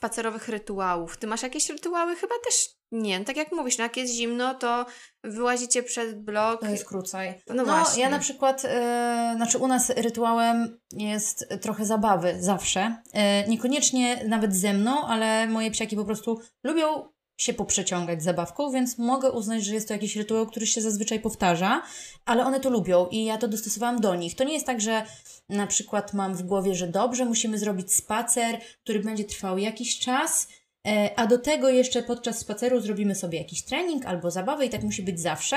spacerowych 0.00 0.48
rytuałów. 0.48 1.16
Ty 1.18 1.26
masz 1.26 1.42
jakieś 1.42 1.68
rytuały? 1.70 2.16
Chyba 2.16 2.34
też 2.44 2.68
nie. 2.92 3.24
Tak 3.24 3.36
jak 3.36 3.52
mówisz, 3.52 3.78
no 3.78 3.84
jak 3.84 3.96
jest 3.96 4.14
zimno, 4.14 4.54
to 4.54 4.86
wyłazicie 5.24 5.82
przed 5.82 6.24
blok. 6.24 6.60
To 6.60 6.66
jest 6.66 6.84
krócej. 6.88 7.34
No 7.48 7.54
No, 7.54 7.64
właśnie. 7.64 8.02
ja 8.02 8.10
na 8.10 8.18
przykład, 8.18 8.62
e, 8.64 9.32
znaczy 9.36 9.58
u 9.58 9.68
nas 9.68 9.90
rytuałem 9.90 10.80
jest 10.92 11.48
trochę 11.62 11.84
zabawy 11.86 12.36
zawsze. 12.40 13.02
E, 13.12 13.48
niekoniecznie 13.48 14.24
nawet 14.28 14.56
ze 14.56 14.72
mną, 14.74 15.06
ale 15.06 15.46
moje 15.46 15.70
psiaki 15.70 15.96
po 15.96 16.04
prostu 16.04 16.40
lubią 16.64 17.08
się 17.40 17.54
poprzeciągać 17.54 18.22
zabawką, 18.22 18.70
więc 18.70 18.98
mogę 18.98 19.30
uznać, 19.32 19.64
że 19.64 19.74
jest 19.74 19.88
to 19.88 19.94
jakiś 19.94 20.16
rytuał, 20.16 20.46
który 20.46 20.66
się 20.66 20.80
zazwyczaj 20.80 21.20
powtarza, 21.20 21.82
ale 22.24 22.44
one 22.44 22.60
to 22.60 22.70
lubią 22.70 23.06
i 23.06 23.24
ja 23.24 23.38
to 23.38 23.48
dostosowałam 23.48 24.00
do 24.00 24.14
nich. 24.14 24.34
To 24.34 24.44
nie 24.44 24.54
jest 24.54 24.66
tak, 24.66 24.80
że 24.80 25.02
na 25.48 25.66
przykład 25.66 26.14
mam 26.14 26.34
w 26.34 26.42
głowie, 26.42 26.74
że 26.74 26.88
dobrze, 26.88 27.24
musimy 27.24 27.58
zrobić 27.58 27.92
spacer, 27.92 28.60
który 28.82 29.00
będzie 29.00 29.24
trwał 29.24 29.58
jakiś 29.58 29.98
czas, 29.98 30.48
e, 30.86 31.10
a 31.16 31.26
do 31.26 31.38
tego 31.38 31.68
jeszcze 31.68 32.02
podczas 32.02 32.38
spaceru 32.38 32.80
zrobimy 32.80 33.14
sobie 33.14 33.38
jakiś 33.38 33.62
trening 33.62 34.06
albo 34.06 34.30
zabawę 34.30 34.66
i 34.66 34.70
tak 34.70 34.82
musi 34.82 35.02
być 35.02 35.20
zawsze. 35.20 35.56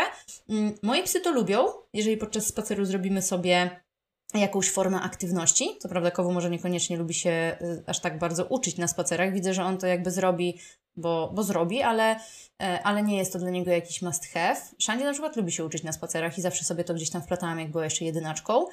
Mm, 0.50 0.74
Moje 0.84 1.04
psy 1.04 1.20
to 1.20 1.32
lubią, 1.32 1.66
jeżeli 1.94 2.18
podczas 2.18 2.46
spaceru 2.46 2.86
zrobimy 2.86 3.22
sobie 3.22 3.84
jakąś 4.34 4.72
formę 4.72 5.02
aktywności. 5.02 5.78
Co 5.80 5.90
prawda 5.90 6.12
Kowu 6.12 6.32
może 6.32 6.50
niekoniecznie 6.50 6.98
lubi 6.98 7.14
się 7.14 7.58
y, 7.62 7.84
aż 7.88 8.00
tak 8.00 8.20
bardzo 8.20 8.46
uczyć 8.46 8.78
na 8.78 8.88
spacerach. 8.88 9.34
Widzę, 9.34 9.54
że 9.54 9.64
on 9.64 9.78
to 9.78 9.88
jakby 9.88 10.12
zrobi, 10.12 10.60
bo, 10.96 11.32
bo 11.34 11.44
zrobi, 11.44 11.82
ale, 11.82 12.20
e, 12.62 12.84
ale 12.84 13.04
nie 13.04 13.18
jest 13.18 13.34
to 13.34 13.40
dla 13.40 13.50
niego 13.50 13.72
jakiś 13.72 14.02
must 14.02 14.26
have. 14.26 14.62
Shandy 14.82 15.04
na 15.04 15.12
przykład 15.12 15.36
lubi 15.36 15.52
się 15.52 15.66
uczyć 15.66 15.84
na 15.84 15.92
spacerach 15.92 16.38
i 16.38 16.42
zawsze 16.42 16.66
sobie 16.66 16.84
to 16.84 16.94
gdzieś 16.94 17.10
tam 17.10 17.22
wplatałam, 17.22 17.60
jak 17.60 17.72
była 17.72 17.84
jeszcze 17.84 18.06
jedynaczką. 18.06 18.66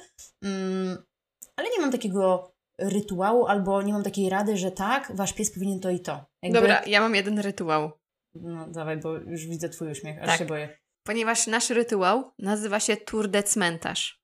Mm, 0.43 0.97
ale 1.55 1.69
nie 1.69 1.81
mam 1.81 1.91
takiego 1.91 2.51
rytuału 2.79 3.45
albo 3.45 3.81
nie 3.81 3.93
mam 3.93 4.03
takiej 4.03 4.29
rady, 4.29 4.57
że 4.57 4.71
tak, 4.71 5.11
wasz 5.15 5.33
pies 5.33 5.53
powinien 5.53 5.79
to 5.79 5.89
i 5.89 5.99
to. 5.99 6.25
Jakby, 6.41 6.59
Dobra, 6.59 6.81
ja 6.85 7.01
mam 7.01 7.15
jeden 7.15 7.39
rytuał. 7.39 7.91
No 8.35 8.67
dawaj, 8.67 8.97
bo 8.97 9.13
już 9.13 9.45
widzę 9.45 9.69
twój 9.69 9.91
uśmiech, 9.91 10.19
aż 10.21 10.25
Tak. 10.25 10.39
się 10.39 10.45
boję. 10.45 10.77
Ponieważ 11.03 11.47
nasz 11.47 11.69
rytuał 11.69 12.31
nazywa 12.39 12.79
się 12.79 12.97
Tour 12.97 13.27
de 13.27 13.43
Cmentarz. 13.43 14.21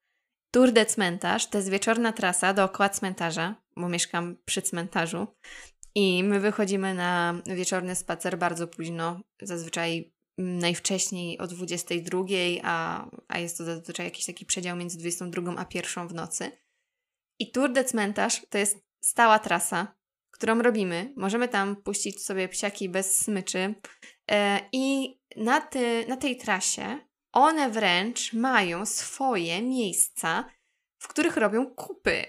Tour 0.51 0.71
de 0.71 0.85
Cmentarz 0.85 1.49
to 1.49 1.57
jest 1.57 1.69
wieczorna 1.69 2.13
trasa 2.13 2.53
dookoła 2.53 2.89
cmentarza, 2.89 3.55
bo 3.77 3.89
mieszkam 3.89 4.37
przy 4.45 4.61
cmentarzu. 4.61 5.27
I 5.99 6.23
my 6.23 6.39
wychodzimy 6.39 6.93
na 6.93 7.41
wieczorny 7.45 7.95
spacer 7.95 8.37
bardzo 8.37 8.67
późno, 8.67 9.21
zazwyczaj 9.41 10.13
mm, 10.37 10.59
najwcześniej 10.59 11.39
o 11.39 11.47
22, 11.47 12.23
a, 12.63 13.07
a 13.27 13.39
jest 13.39 13.57
to 13.57 13.63
zazwyczaj 13.63 14.05
jakiś 14.05 14.25
taki 14.25 14.45
przedział 14.45 14.77
między 14.77 14.97
22 14.97 15.51
a 15.57 15.65
1 15.73 16.07
w 16.07 16.13
nocy. 16.13 16.51
I 17.39 17.51
Tour 17.51 17.71
de 17.71 17.83
Cmentarz 17.83 18.45
to 18.49 18.57
jest 18.57 18.77
stała 19.03 19.39
trasa, 19.39 19.95
którą 20.31 20.61
robimy. 20.61 21.13
Możemy 21.15 21.47
tam 21.47 21.75
puścić 21.75 22.25
sobie 22.25 22.47
psiaki 22.47 22.89
bez 22.89 23.17
smyczy. 23.17 23.75
E, 24.31 24.59
I 24.71 25.17
na, 25.35 25.61
ty, 25.61 26.05
na 26.07 26.17
tej 26.17 26.37
trasie 26.37 26.99
one 27.31 27.69
wręcz 27.69 28.33
mają 28.33 28.85
swoje 28.85 29.61
miejsca, 29.61 30.49
w 30.99 31.07
których 31.07 31.37
robią 31.37 31.65
kupy. 31.75 32.25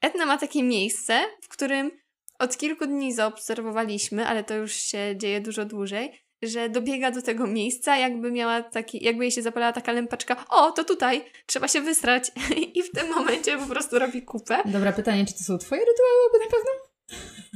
Etna 0.00 0.26
ma 0.26 0.38
takie 0.38 0.62
miejsce, 0.62 1.24
w 1.42 1.48
którym 1.48 2.05
od 2.38 2.56
kilku 2.56 2.86
dni 2.86 3.14
zaobserwowaliśmy, 3.14 4.26
ale 4.26 4.44
to 4.44 4.54
już 4.54 4.72
się 4.72 5.14
dzieje 5.16 5.40
dużo 5.40 5.64
dłużej, 5.64 6.26
że 6.42 6.68
dobiega 6.68 7.10
do 7.10 7.22
tego 7.22 7.46
miejsca, 7.46 7.96
jakby 7.96 8.30
miała 8.32 8.62
taki, 8.62 9.04
jakby 9.04 9.24
jej 9.24 9.32
się 9.32 9.42
zapalała 9.42 9.72
taka 9.72 9.92
lępaczka, 9.92 10.44
o, 10.48 10.72
to 10.72 10.84
tutaj, 10.84 11.24
trzeba 11.46 11.68
się 11.68 11.80
wysrać 11.80 12.32
i 12.74 12.82
w 12.82 12.90
tym 12.90 13.08
momencie 13.10 13.58
po 13.58 13.66
prostu 13.66 13.98
robi 13.98 14.22
kupę. 14.22 14.62
Dobra, 14.64 14.92
pytanie, 14.92 15.26
czy 15.26 15.34
to 15.34 15.44
są 15.44 15.58
twoje 15.58 15.80
rytuały, 15.80 16.30
bo 16.32 16.38
na 16.38 16.50
pewno? 16.50 16.70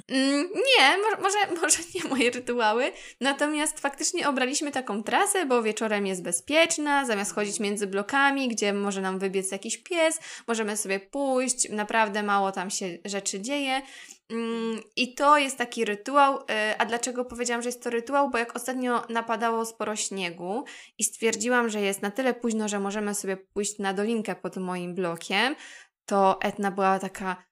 Mm, 0.08 0.48
nie, 0.54 0.98
może, 1.22 1.60
może 1.60 1.78
nie 1.94 2.10
moje 2.10 2.30
rytuały, 2.30 2.92
natomiast 3.20 3.80
faktycznie 3.80 4.28
obraliśmy 4.28 4.70
taką 4.70 5.02
trasę, 5.02 5.46
bo 5.46 5.62
wieczorem 5.62 6.06
jest 6.06 6.22
bezpieczna, 6.22 7.06
zamiast 7.06 7.34
chodzić 7.34 7.60
między 7.60 7.86
blokami, 7.86 8.48
gdzie 8.48 8.72
może 8.72 9.00
nam 9.00 9.18
wybiec 9.18 9.52
jakiś 9.52 9.78
pies, 9.82 10.20
możemy 10.48 10.76
sobie 10.76 11.00
pójść, 11.00 11.68
naprawdę 11.68 12.22
mało 12.22 12.52
tam 12.52 12.70
się 12.70 12.98
rzeczy 13.04 13.40
dzieje. 13.40 13.82
Mm, 14.30 14.80
I 14.96 15.14
to 15.14 15.38
jest 15.38 15.58
taki 15.58 15.84
rytuał. 15.84 16.36
Y, 16.38 16.44
a 16.78 16.86
dlaczego 16.86 17.24
powiedziałam, 17.24 17.62
że 17.62 17.68
jest 17.68 17.82
to 17.82 17.90
rytuał? 17.90 18.30
Bo 18.30 18.38
jak 18.38 18.56
ostatnio 18.56 19.02
napadało 19.08 19.64
sporo 19.64 19.96
śniegu 19.96 20.64
i 20.98 21.04
stwierdziłam, 21.04 21.68
że 21.68 21.80
jest 21.80 22.02
na 22.02 22.10
tyle 22.10 22.34
późno, 22.34 22.68
że 22.68 22.80
możemy 22.80 23.14
sobie 23.14 23.36
pójść 23.36 23.78
na 23.78 23.94
dolinkę 23.94 24.34
pod 24.34 24.56
moim 24.56 24.94
blokiem, 24.94 25.56
to 26.06 26.38
Etna 26.42 26.70
była 26.70 26.98
taka: 26.98 27.44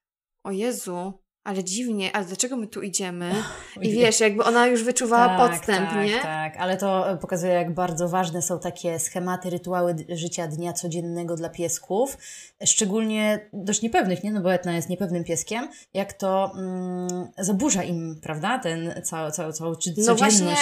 O 0.43 0.51
Jezu, 0.51 1.13
ale 1.49 1.63
dziwnie, 1.63 2.15
ale 2.15 2.25
dlaczego 2.25 2.57
my 2.57 2.67
tu 2.67 2.81
idziemy? 2.81 3.31
I 3.81 3.91
wiesz, 3.91 4.19
jakby 4.19 4.43
ona 4.43 4.67
już 4.67 4.83
wyczuwała 4.83 5.27
tak, 5.27 5.51
podstęp, 5.51 5.89
tak, 5.89 6.05
nie? 6.05 6.19
Tak, 6.21 6.57
ale 6.57 6.77
to 6.77 7.17
pokazuje, 7.21 7.53
jak 7.53 7.73
bardzo 7.73 8.09
ważne 8.09 8.41
są 8.41 8.59
takie 8.59 8.99
schematy, 8.99 9.49
rytuały 9.49 9.95
życia 10.09 10.47
dnia 10.47 10.73
codziennego 10.73 11.35
dla 11.35 11.49
piesków, 11.49 12.17
szczególnie 12.65 13.49
dość 13.53 13.81
niepewnych, 13.81 14.23
nie? 14.23 14.31
No 14.31 14.41
bo 14.41 14.53
Etna 14.53 14.75
jest 14.75 14.89
niepewnym 14.89 15.23
pieskiem, 15.23 15.67
jak 15.93 16.13
to 16.13 16.51
mm, 16.55 17.27
zaburza 17.37 17.83
im, 17.83 18.19
prawda, 18.23 18.59
ten 18.59 19.01
całą, 19.03 19.31
całą, 19.31 19.51
całą 19.51 19.75
codzienność. 19.75 20.07
No 20.07 20.15
właśnie, 20.15 20.55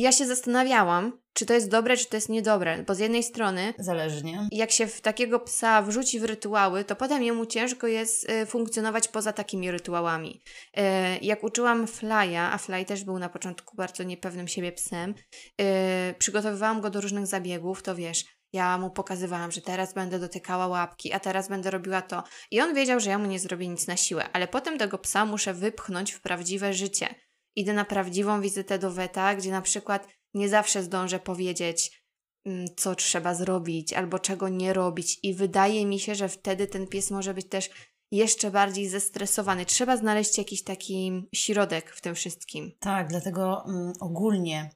ja 0.00 0.12
się 0.12 0.26
zastanawiałam, 0.26 1.20
czy 1.32 1.46
to 1.46 1.54
jest 1.54 1.70
dobre, 1.70 1.96
czy 1.96 2.06
to 2.06 2.16
jest 2.16 2.28
niedobre. 2.28 2.82
Bo 2.82 2.94
z 2.94 2.98
jednej 2.98 3.22
strony, 3.22 3.74
zależy, 3.78 4.24
nie? 4.24 4.48
Jak 4.52 4.70
się 4.70 4.86
w 4.86 5.00
takiego 5.00 5.40
psa 5.40 5.82
wrzuci 5.82 6.20
w 6.20 6.24
rytuały, 6.24 6.84
to 6.84 6.96
potem 6.96 7.22
jemu 7.22 7.46
ciężko 7.46 7.86
jest 7.86 8.30
y, 8.30 8.46
funkcjonować 8.46 9.08
poza 9.08 9.32
takimi 9.32 9.70
rytuałami. 9.70 10.42
Y, 10.78 10.82
jak 11.22 11.44
uczyłam 11.44 11.86
Flya, 11.86 12.36
a 12.52 12.58
Fly 12.58 12.84
też 12.84 13.04
był 13.04 13.18
na 13.18 13.28
początku 13.28 13.76
bardzo 13.76 14.02
niepewnym 14.02 14.48
siebie 14.48 14.72
psem, 14.72 15.14
y, 15.60 16.14
przygotowywałam 16.18 16.80
go 16.80 16.90
do 16.90 17.00
różnych 17.00 17.26
zabiegów, 17.26 17.82
to 17.82 17.94
wiesz, 17.94 18.24
ja 18.52 18.78
mu 18.78 18.90
pokazywałam, 18.90 19.52
że 19.52 19.60
teraz 19.60 19.94
będę 19.94 20.18
dotykała 20.18 20.66
łapki, 20.66 21.12
a 21.12 21.20
teraz 21.20 21.48
będę 21.48 21.70
robiła 21.70 22.02
to. 22.02 22.22
I 22.50 22.60
on 22.60 22.74
wiedział, 22.74 23.00
że 23.00 23.10
ja 23.10 23.18
mu 23.18 23.26
nie 23.26 23.38
zrobię 23.38 23.68
nic 23.68 23.86
na 23.86 23.96
siłę, 23.96 24.28
ale 24.32 24.48
potem 24.48 24.78
tego 24.78 24.98
psa 24.98 25.24
muszę 25.24 25.54
wypchnąć 25.54 26.12
w 26.12 26.20
prawdziwe 26.20 26.74
życie. 26.74 27.14
Idę 27.58 27.72
na 27.72 27.84
prawdziwą 27.84 28.40
wizytę 28.40 28.78
do 28.78 28.90
weta, 28.90 29.34
gdzie 29.34 29.50
na 29.50 29.62
przykład 29.62 30.08
nie 30.34 30.48
zawsze 30.48 30.82
zdążę 30.82 31.18
powiedzieć, 31.18 32.02
mm, 32.44 32.66
co 32.76 32.94
trzeba 32.94 33.34
zrobić 33.34 33.92
albo 33.92 34.18
czego 34.18 34.48
nie 34.48 34.72
robić, 34.72 35.18
i 35.22 35.34
wydaje 35.34 35.86
mi 35.86 36.00
się, 36.00 36.14
że 36.14 36.28
wtedy 36.28 36.66
ten 36.66 36.86
pies 36.86 37.10
może 37.10 37.34
być 37.34 37.48
też 37.48 37.70
jeszcze 38.10 38.50
bardziej 38.50 38.88
zestresowany. 38.88 39.66
Trzeba 39.66 39.96
znaleźć 39.96 40.38
jakiś 40.38 40.64
taki 40.64 41.28
środek 41.34 41.90
w 41.90 42.00
tym 42.00 42.14
wszystkim. 42.14 42.72
Tak, 42.80 43.08
dlatego 43.08 43.62
um, 43.66 43.92
ogólnie 44.00 44.70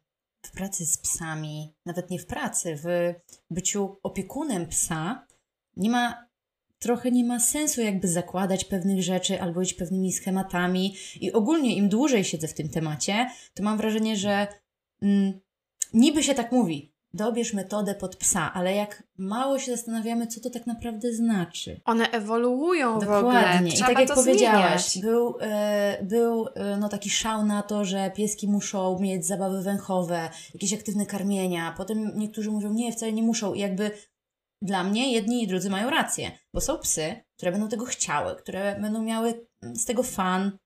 w 0.46 0.50
pracy 0.50 0.86
z 0.86 0.98
psami, 0.98 1.74
nawet 1.86 2.10
nie 2.10 2.18
w 2.18 2.26
pracy, 2.26 2.76
w 2.84 3.14
byciu 3.50 3.96
opiekunem 4.02 4.68
psa, 4.68 5.26
nie 5.76 5.90
ma 5.90 6.31
trochę 6.82 7.10
nie 7.10 7.24
ma 7.24 7.40
sensu 7.40 7.80
jakby 7.80 8.08
zakładać 8.08 8.64
pewnych 8.64 9.02
rzeczy 9.02 9.40
albo 9.40 9.62
iść 9.62 9.74
pewnymi 9.74 10.12
schematami. 10.12 10.96
I 11.20 11.32
ogólnie 11.32 11.76
im 11.76 11.88
dłużej 11.88 12.24
siedzę 12.24 12.48
w 12.48 12.54
tym 12.54 12.68
temacie, 12.68 13.30
to 13.54 13.62
mam 13.62 13.76
wrażenie, 13.76 14.16
że 14.16 14.46
mm, 15.02 15.40
niby 15.94 16.22
się 16.22 16.34
tak 16.34 16.52
mówi, 16.52 16.92
dobierz 17.14 17.52
metodę 17.52 17.94
pod 17.94 18.16
psa, 18.16 18.52
ale 18.54 18.74
jak 18.74 19.02
mało 19.18 19.58
się 19.58 19.76
zastanawiamy, 19.76 20.26
co 20.26 20.40
to 20.40 20.50
tak 20.50 20.66
naprawdę 20.66 21.12
znaczy. 21.12 21.80
One 21.84 22.10
ewoluują 22.10 22.98
Dokładnie. 22.98 23.30
w 23.30 23.54
ogóle. 23.54 23.74
I 23.74 23.78
tak 23.78 23.98
jak 23.98 24.14
powiedziałaś, 24.14 24.98
był, 24.98 25.34
e, 25.40 25.98
był 26.02 26.46
e, 26.54 26.76
no, 26.76 26.88
taki 26.88 27.10
szał 27.10 27.46
na 27.46 27.62
to, 27.62 27.84
że 27.84 28.10
pieski 28.10 28.48
muszą 28.48 28.98
mieć 28.98 29.26
zabawy 29.26 29.62
węchowe, 29.62 30.28
jakieś 30.54 30.74
aktywne 30.74 31.06
karmienia. 31.06 31.74
Potem 31.76 32.12
niektórzy 32.18 32.50
mówią, 32.50 32.72
nie, 32.72 32.92
wcale 32.92 33.12
nie 33.12 33.22
muszą. 33.22 33.54
I 33.54 33.60
jakby 33.60 33.90
dla 34.62 34.84
mnie 34.84 35.12
jedni 35.12 35.42
i 35.42 35.46
drudzy 35.46 35.70
mają 35.70 35.90
rację, 35.90 36.30
bo 36.54 36.60
są 36.60 36.78
psy, 36.78 37.14
które 37.36 37.52
będą 37.52 37.68
tego 37.68 37.84
chciały, 37.84 38.36
które 38.36 38.80
będą 38.80 39.02
miały 39.02 39.46
z 39.62 39.84
tego 39.84 40.02
fan, 40.02 40.58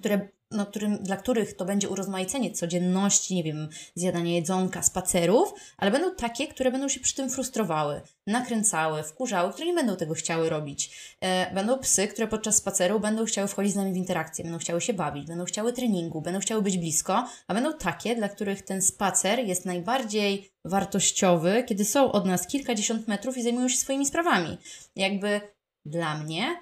które 0.00 0.28
którym, 0.66 0.98
dla 0.98 1.16
których 1.16 1.56
to 1.56 1.64
będzie 1.64 1.88
urozmaicenie 1.88 2.50
codzienności, 2.50 3.34
nie 3.34 3.42
wiem, 3.42 3.68
zjadania 3.94 4.34
jedzonka, 4.34 4.82
spacerów, 4.82 5.54
ale 5.76 5.90
będą 5.90 6.14
takie, 6.14 6.48
które 6.48 6.70
będą 6.70 6.88
się 6.88 7.00
przy 7.00 7.14
tym 7.14 7.30
frustrowały, 7.30 8.00
nakręcały, 8.26 9.02
wkurzały, 9.02 9.52
które 9.52 9.66
nie 9.66 9.74
będą 9.74 9.96
tego 9.96 10.14
chciały 10.14 10.48
robić. 10.50 11.14
E, 11.20 11.54
będą 11.54 11.78
psy, 11.78 12.08
które 12.08 12.28
podczas 12.28 12.56
spaceru 12.56 13.00
będą 13.00 13.24
chciały 13.24 13.48
wchodzić 13.48 13.72
z 13.72 13.76
nami 13.76 13.92
w 13.92 13.96
interakcję, 13.96 14.44
będą 14.44 14.58
chciały 14.58 14.80
się 14.80 14.94
bawić, 14.94 15.26
będą 15.26 15.44
chciały 15.44 15.72
treningu, 15.72 16.20
będą 16.20 16.40
chciały 16.40 16.62
być 16.62 16.78
blisko, 16.78 17.28
a 17.46 17.54
będą 17.54 17.78
takie, 17.78 18.16
dla 18.16 18.28
których 18.28 18.62
ten 18.62 18.82
spacer 18.82 19.38
jest 19.38 19.64
najbardziej 19.64 20.50
wartościowy, 20.64 21.64
kiedy 21.68 21.84
są 21.84 22.12
od 22.12 22.26
nas 22.26 22.46
kilkadziesiąt 22.46 23.08
metrów 23.08 23.36
i 23.36 23.42
zajmują 23.42 23.68
się 23.68 23.76
swoimi 23.76 24.06
sprawami. 24.06 24.58
Jakby 24.96 25.40
dla 25.84 26.18
mnie 26.18 26.56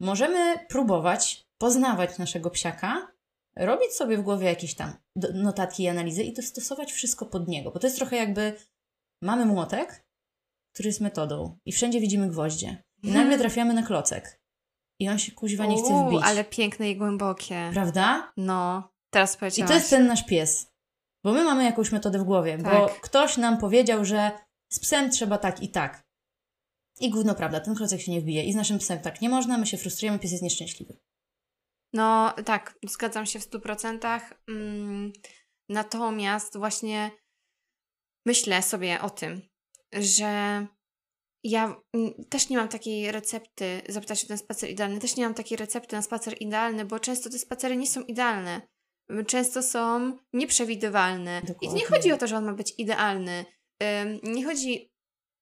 możemy 0.00 0.58
próbować 0.68 1.46
poznawać 1.58 2.18
naszego 2.18 2.50
psiaka, 2.50 3.08
robić 3.56 3.92
sobie 3.92 4.18
w 4.18 4.22
głowie 4.22 4.46
jakieś 4.46 4.74
tam 4.74 4.92
notatki 5.34 5.82
i 5.82 5.88
analizy 5.88 6.22
i 6.22 6.32
dostosować 6.32 6.92
wszystko 6.92 7.26
pod 7.26 7.48
niego. 7.48 7.70
Bo 7.70 7.78
to 7.78 7.86
jest 7.86 7.96
trochę 7.96 8.16
jakby 8.16 8.56
mamy 9.22 9.46
młotek, 9.46 10.06
który 10.74 10.88
jest 10.88 11.00
metodą 11.00 11.58
i 11.64 11.72
wszędzie 11.72 12.00
widzimy 12.00 12.28
gwoździe. 12.28 12.84
I 13.02 13.06
nagle 13.06 13.22
mhm. 13.22 13.40
trafiamy 13.40 13.74
na 13.74 13.82
klocek. 13.82 14.42
I 15.00 15.08
on 15.08 15.18
się 15.18 15.32
kuźwa 15.32 15.66
nie 15.66 15.82
chce 15.82 16.06
wbić. 16.06 16.20
ale 16.24 16.44
piękne 16.44 16.90
i 16.90 16.96
głębokie. 16.96 17.70
Prawda? 17.72 18.32
No, 18.36 18.92
teraz 19.10 19.36
powiedziałaś. 19.36 19.68
I 19.68 19.72
to 19.72 19.74
jest 19.74 19.90
ten 19.90 20.06
nasz 20.06 20.26
pies. 20.26 20.72
Bo 21.24 21.32
my 21.32 21.44
mamy 21.44 21.64
jakąś 21.64 21.92
metodę 21.92 22.18
w 22.18 22.24
głowie, 22.24 22.58
tak. 22.58 22.72
bo 22.72 22.88
ktoś 22.88 23.36
nam 23.36 23.58
powiedział, 23.58 24.04
że 24.04 24.30
z 24.72 24.80
psem 24.80 25.10
trzeba 25.10 25.38
tak 25.38 25.62
i 25.62 25.68
tak. 25.68 26.04
I 27.00 27.10
gówno 27.10 27.34
prawda, 27.34 27.60
ten 27.60 27.74
klocek 27.74 28.00
się 28.00 28.12
nie 28.12 28.20
wbije. 28.20 28.44
I 28.44 28.52
z 28.52 28.56
naszym 28.56 28.78
psem 28.78 28.98
tak 28.98 29.20
nie 29.20 29.28
można, 29.28 29.58
my 29.58 29.66
się 29.66 29.76
frustrujemy, 29.76 30.18
pies 30.18 30.30
jest 30.30 30.42
nieszczęśliwy. 30.42 30.98
No 31.92 32.34
tak, 32.44 32.78
zgadzam 32.88 33.26
się 33.26 33.38
w 33.38 33.42
stu 33.42 33.60
procentach. 33.60 34.34
Mm, 34.48 35.12
natomiast 35.68 36.58
właśnie 36.58 37.10
myślę 38.26 38.62
sobie 38.62 39.00
o 39.00 39.10
tym, 39.10 39.42
że 39.92 40.66
ja 41.44 41.76
też 42.28 42.48
nie 42.48 42.56
mam 42.56 42.68
takiej 42.68 43.12
recepty, 43.12 43.82
zapytać 43.88 44.24
o 44.24 44.28
ten 44.28 44.38
spacer 44.38 44.70
idealny, 44.70 45.00
też 45.00 45.16
nie 45.16 45.24
mam 45.24 45.34
takiej 45.34 45.58
recepty 45.58 45.96
na 45.96 46.02
spacer 46.02 46.36
idealny, 46.40 46.84
bo 46.84 46.98
często 46.98 47.30
te 47.30 47.38
spacery 47.38 47.76
nie 47.76 47.86
są 47.86 48.00
idealne. 48.00 48.62
Często 49.26 49.62
są 49.62 50.16
nieprzewidywalne. 50.32 51.40
Dokładnie. 51.40 51.68
I 51.68 51.74
nie 51.74 51.86
chodzi 51.86 52.12
o 52.12 52.18
to, 52.18 52.26
że 52.26 52.36
on 52.36 52.44
ma 52.44 52.52
być 52.52 52.74
idealny. 52.78 53.44
Nie 54.22 54.44
chodzi 54.44 54.91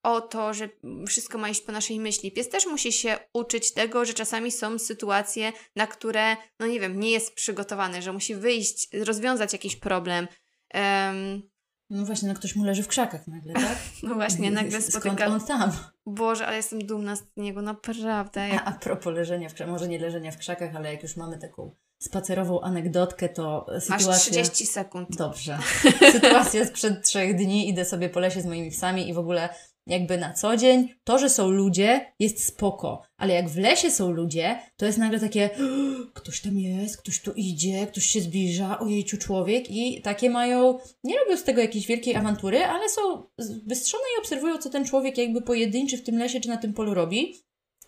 o 0.03 0.21
to, 0.21 0.55
że 0.55 0.69
wszystko 1.07 1.39
ma 1.39 1.49
iść 1.49 1.61
po 1.61 1.73
naszej 1.73 2.01
myśli. 2.01 2.33
Pies 2.33 2.49
też 2.49 2.67
musi 2.67 2.93
się 2.93 3.19
uczyć 3.33 3.73
tego, 3.73 4.05
że 4.05 4.15
czasami 4.15 4.53
są 4.53 4.79
sytuacje, 4.79 5.53
na 5.77 5.87
które, 5.87 6.37
no 6.61 6.67
nie 6.67 6.81
wiem, 6.81 7.01
nie 7.01 7.11
jest 7.11 7.35
przygotowany, 7.35 8.03
że 8.03 8.13
musi 8.13 8.35
wyjść, 8.35 8.89
rozwiązać 9.05 9.53
jakiś 9.53 9.77
problem. 9.77 10.29
Um, 10.75 11.51
no 11.91 12.05
właśnie, 12.05 12.29
no 12.29 12.35
ktoś 12.35 12.57
mu 12.57 12.65
leży 12.65 12.83
w 12.83 12.89
krzakach 12.89 13.27
nagle, 13.27 13.53
tak? 13.53 13.79
no 14.03 14.15
właśnie, 14.15 14.51
nagle 14.51 14.83
spotyka... 14.83 15.17
Skąd 15.17 15.43
on 15.43 15.47
tam? 15.47 15.73
Boże, 16.07 16.47
ale 16.47 16.57
jestem 16.57 16.87
dumna 16.87 17.17
z 17.17 17.23
niego, 17.37 17.63
naprawdę. 17.63 18.49
Jak... 18.49 18.63
A, 18.63 18.65
a 18.65 18.73
propos 18.73 19.15
leżenia 19.15 19.49
w 19.49 19.55
krzakach, 19.55 19.73
może 19.73 19.89
nie 19.89 19.99
leżenia 19.99 20.31
w 20.31 20.37
krzakach, 20.37 20.77
ale 20.77 20.93
jak 20.93 21.03
już 21.03 21.17
mamy 21.17 21.39
taką 21.39 21.77
spacerową 21.99 22.61
anegdotkę, 22.61 23.29
to 23.29 23.67
sytuacja... 23.81 24.07
Masz 24.07 24.21
30 24.21 24.67
sekund. 24.67 25.17
Dobrze. 25.17 25.59
Sytuacja 26.13 26.67
sprzed 26.67 27.05
trzech 27.05 27.37
dni, 27.37 27.69
idę 27.69 27.85
sobie 27.85 28.09
po 28.09 28.21
lesie 28.21 28.41
z 28.41 28.47
moimi 28.47 28.71
psami 28.71 29.09
i 29.09 29.15
w 29.15 29.19
ogóle 29.19 29.49
jakby 29.91 30.19
na 30.19 30.33
co 30.33 30.57
dzień, 30.57 30.89
to, 31.05 31.19
że 31.19 31.29
są 31.29 31.51
ludzie, 31.51 32.13
jest 32.19 32.45
spoko, 32.45 33.03
ale 33.17 33.35
jak 33.35 33.49
w 33.49 33.57
lesie 33.57 33.91
są 33.91 34.11
ludzie, 34.11 34.59
to 34.77 34.87
jest 34.87 34.99
nagle 34.99 35.21
takie 35.21 35.51
ktoś 36.15 36.41
tam 36.41 36.59
jest, 36.59 36.97
ktoś 36.97 37.21
tu 37.21 37.33
idzie, 37.33 37.87
ktoś 37.87 38.05
się 38.07 38.21
zbliża, 38.21 38.79
ojejciu 38.79 39.19
człowiek. 39.19 39.71
I 39.71 40.03
takie 40.03 40.31
mają, 40.31 40.79
nie 41.05 41.19
robią 41.19 41.37
z 41.37 41.45
tego 41.45 41.61
jakiejś 41.61 41.87
wielkiej 41.87 42.17
awantury, 42.17 42.65
ale 42.65 42.89
są 42.89 43.23
wystrzone 43.67 44.05
i 44.17 44.21
obserwują, 44.21 44.59
co 44.59 44.71
ten 44.71 44.85
człowiek 44.85 45.19
jakby 45.19 45.43
pojedynczy 45.43 45.99
w 45.99 46.03
tym 46.03 46.19
lesie 46.19 46.41
czy 46.41 46.49
na 46.49 46.57
tym 46.57 46.73
polu 46.73 46.95
robi 46.95 47.35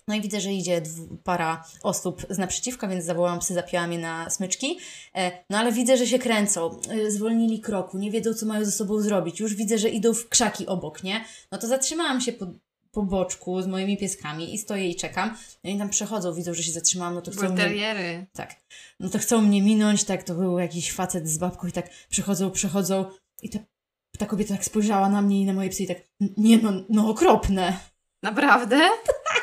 No 0.09 0.15
i 0.15 0.21
widzę, 0.21 0.41
że 0.41 0.53
idzie 0.53 0.83
para 1.25 1.65
osób 1.83 2.27
z 2.31 2.39
naprzeciwka, 2.39 2.89
więc 2.89 3.05
zawołałam 3.05 3.39
psy, 3.39 3.55
zapiłam 3.55 3.93
je 3.93 3.99
na 3.99 4.31
smyczki. 4.31 4.79
E, 5.15 5.45
no 5.51 5.59
ale 5.59 5.73
widzę, 5.73 5.97
że 5.97 6.07
się 6.07 6.19
kręcą, 6.19 6.81
e, 6.91 7.11
zwolnili 7.11 7.61
kroku, 7.61 7.99
nie 7.99 8.11
wiedzą, 8.11 8.35
co 8.35 8.47
mają 8.47 8.65
ze 8.65 8.73
sobą 8.73 9.01
zrobić. 9.01 9.41
Już 9.41 9.55
widzę, 9.55 9.79
że 9.79 9.89
idą 9.89 10.15
w 10.15 10.29
krzaki 10.29 10.67
obok, 10.67 11.03
nie? 11.03 11.25
No 11.53 11.59
to 11.59 11.67
zatrzymałam 11.67 12.21
się 12.21 12.33
po, 12.33 12.47
po 12.91 13.03
boczku 13.03 13.63
z 13.63 13.67
moimi 13.67 13.97
pieskami 13.97 14.55
i 14.55 14.59
stoję 14.59 14.89
i 14.89 14.97
czekam. 14.97 15.37
No 15.65 15.71
i 15.71 15.79
tam 15.79 15.89
przechodzą, 15.89 16.35
widzą, 16.35 16.55
że 16.55 16.63
się 16.63 16.73
zatrzymałam, 16.73 17.15
no 17.15 17.23
to 17.23 17.31
chcą 17.31 17.41
mnie, 17.53 18.27
tak, 18.33 18.57
no 19.01 19.09
to 19.09 19.19
chcą 19.19 19.43
mnie 19.43 19.63
minąć, 19.63 20.05
tak, 20.05 20.23
to 20.23 20.35
był 20.35 20.59
jakiś 20.59 20.93
facet 20.93 21.29
z 21.29 21.39
babką 21.39 21.67
i 21.67 21.73
tak 21.73 21.91
przechodzą, 22.09 22.51
przechodzą 22.51 23.05
i 23.43 23.51
ta, 23.51 23.59
ta 24.19 24.27
kobieta 24.27 24.55
tak 24.55 24.65
spojrzała 24.65 25.09
na 25.09 25.23
mnie 25.23 25.41
i 25.41 25.47
na 25.47 25.53
moje 25.53 25.71
psy 25.71 25.83
i 25.83 25.87
tak, 25.87 25.97
nie 26.37 26.59
no, 26.59 26.73
no 26.89 27.09
okropne. 27.09 27.79
Naprawdę? 28.23 28.81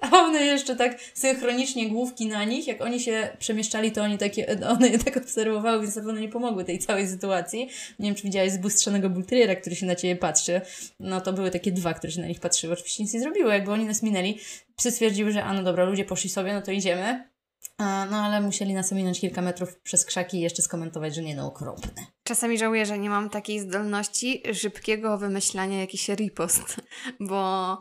A 0.00 0.18
one 0.18 0.44
jeszcze 0.44 0.76
tak 0.76 1.00
synchronicznie 1.14 1.88
główki 1.88 2.26
na 2.26 2.44
nich, 2.44 2.66
jak 2.66 2.82
oni 2.82 3.00
się 3.00 3.36
przemieszczali, 3.38 3.92
to 3.92 4.02
oni 4.02 4.18
takie, 4.18 4.60
one 4.68 4.88
je 4.88 4.98
tak 4.98 5.16
obserwowały, 5.16 5.82
więc 5.82 5.96
na 5.96 6.12
nie 6.12 6.28
pomogły 6.28 6.64
tej 6.64 6.78
całej 6.78 7.08
sytuacji. 7.08 7.68
Nie 7.98 8.06
wiem, 8.06 8.14
czy 8.14 8.22
widziałaś 8.22 8.52
zbustrzonego 8.52 9.10
bulteriera, 9.10 9.56
który 9.56 9.76
się 9.76 9.86
na 9.86 9.94
ciebie 9.94 10.16
patrzy. 10.16 10.60
No 11.00 11.20
to 11.20 11.32
były 11.32 11.50
takie 11.50 11.72
dwa, 11.72 11.94
które 11.94 12.12
się 12.12 12.20
na 12.20 12.26
nich 12.26 12.40
patrzyły. 12.40 12.72
Oczywiście 12.72 13.02
nic 13.02 13.14
nie 13.14 13.20
zrobiły, 13.20 13.52
jakby 13.52 13.72
oni 13.72 13.84
nas 13.84 14.02
minęli. 14.02 14.38
Psy 14.76 14.90
stwierdziły, 14.90 15.32
że 15.32 15.44
a 15.44 15.52
no 15.52 15.62
dobra, 15.62 15.84
ludzie 15.84 16.04
poszli 16.04 16.30
sobie, 16.30 16.52
no 16.52 16.62
to 16.62 16.72
idziemy. 16.72 17.34
No 17.78 18.16
ale 18.16 18.40
musieli 18.40 18.74
nas 18.74 18.92
ominąć 18.92 19.20
kilka 19.20 19.42
metrów 19.42 19.76
przez 19.78 20.04
krzaki 20.04 20.36
i 20.36 20.40
jeszcze 20.40 20.62
skomentować, 20.62 21.14
że 21.14 21.22
nie 21.22 21.36
no, 21.36 21.46
okropne. 21.46 22.06
Czasami 22.24 22.58
żałuję, 22.58 22.86
że 22.86 22.98
nie 22.98 23.10
mam 23.10 23.30
takiej 23.30 23.60
zdolności 23.60 24.42
szybkiego 24.54 25.18
wymyślania 25.18 25.80
jakiś 25.80 26.08
ripost, 26.08 26.80
bo 27.20 27.78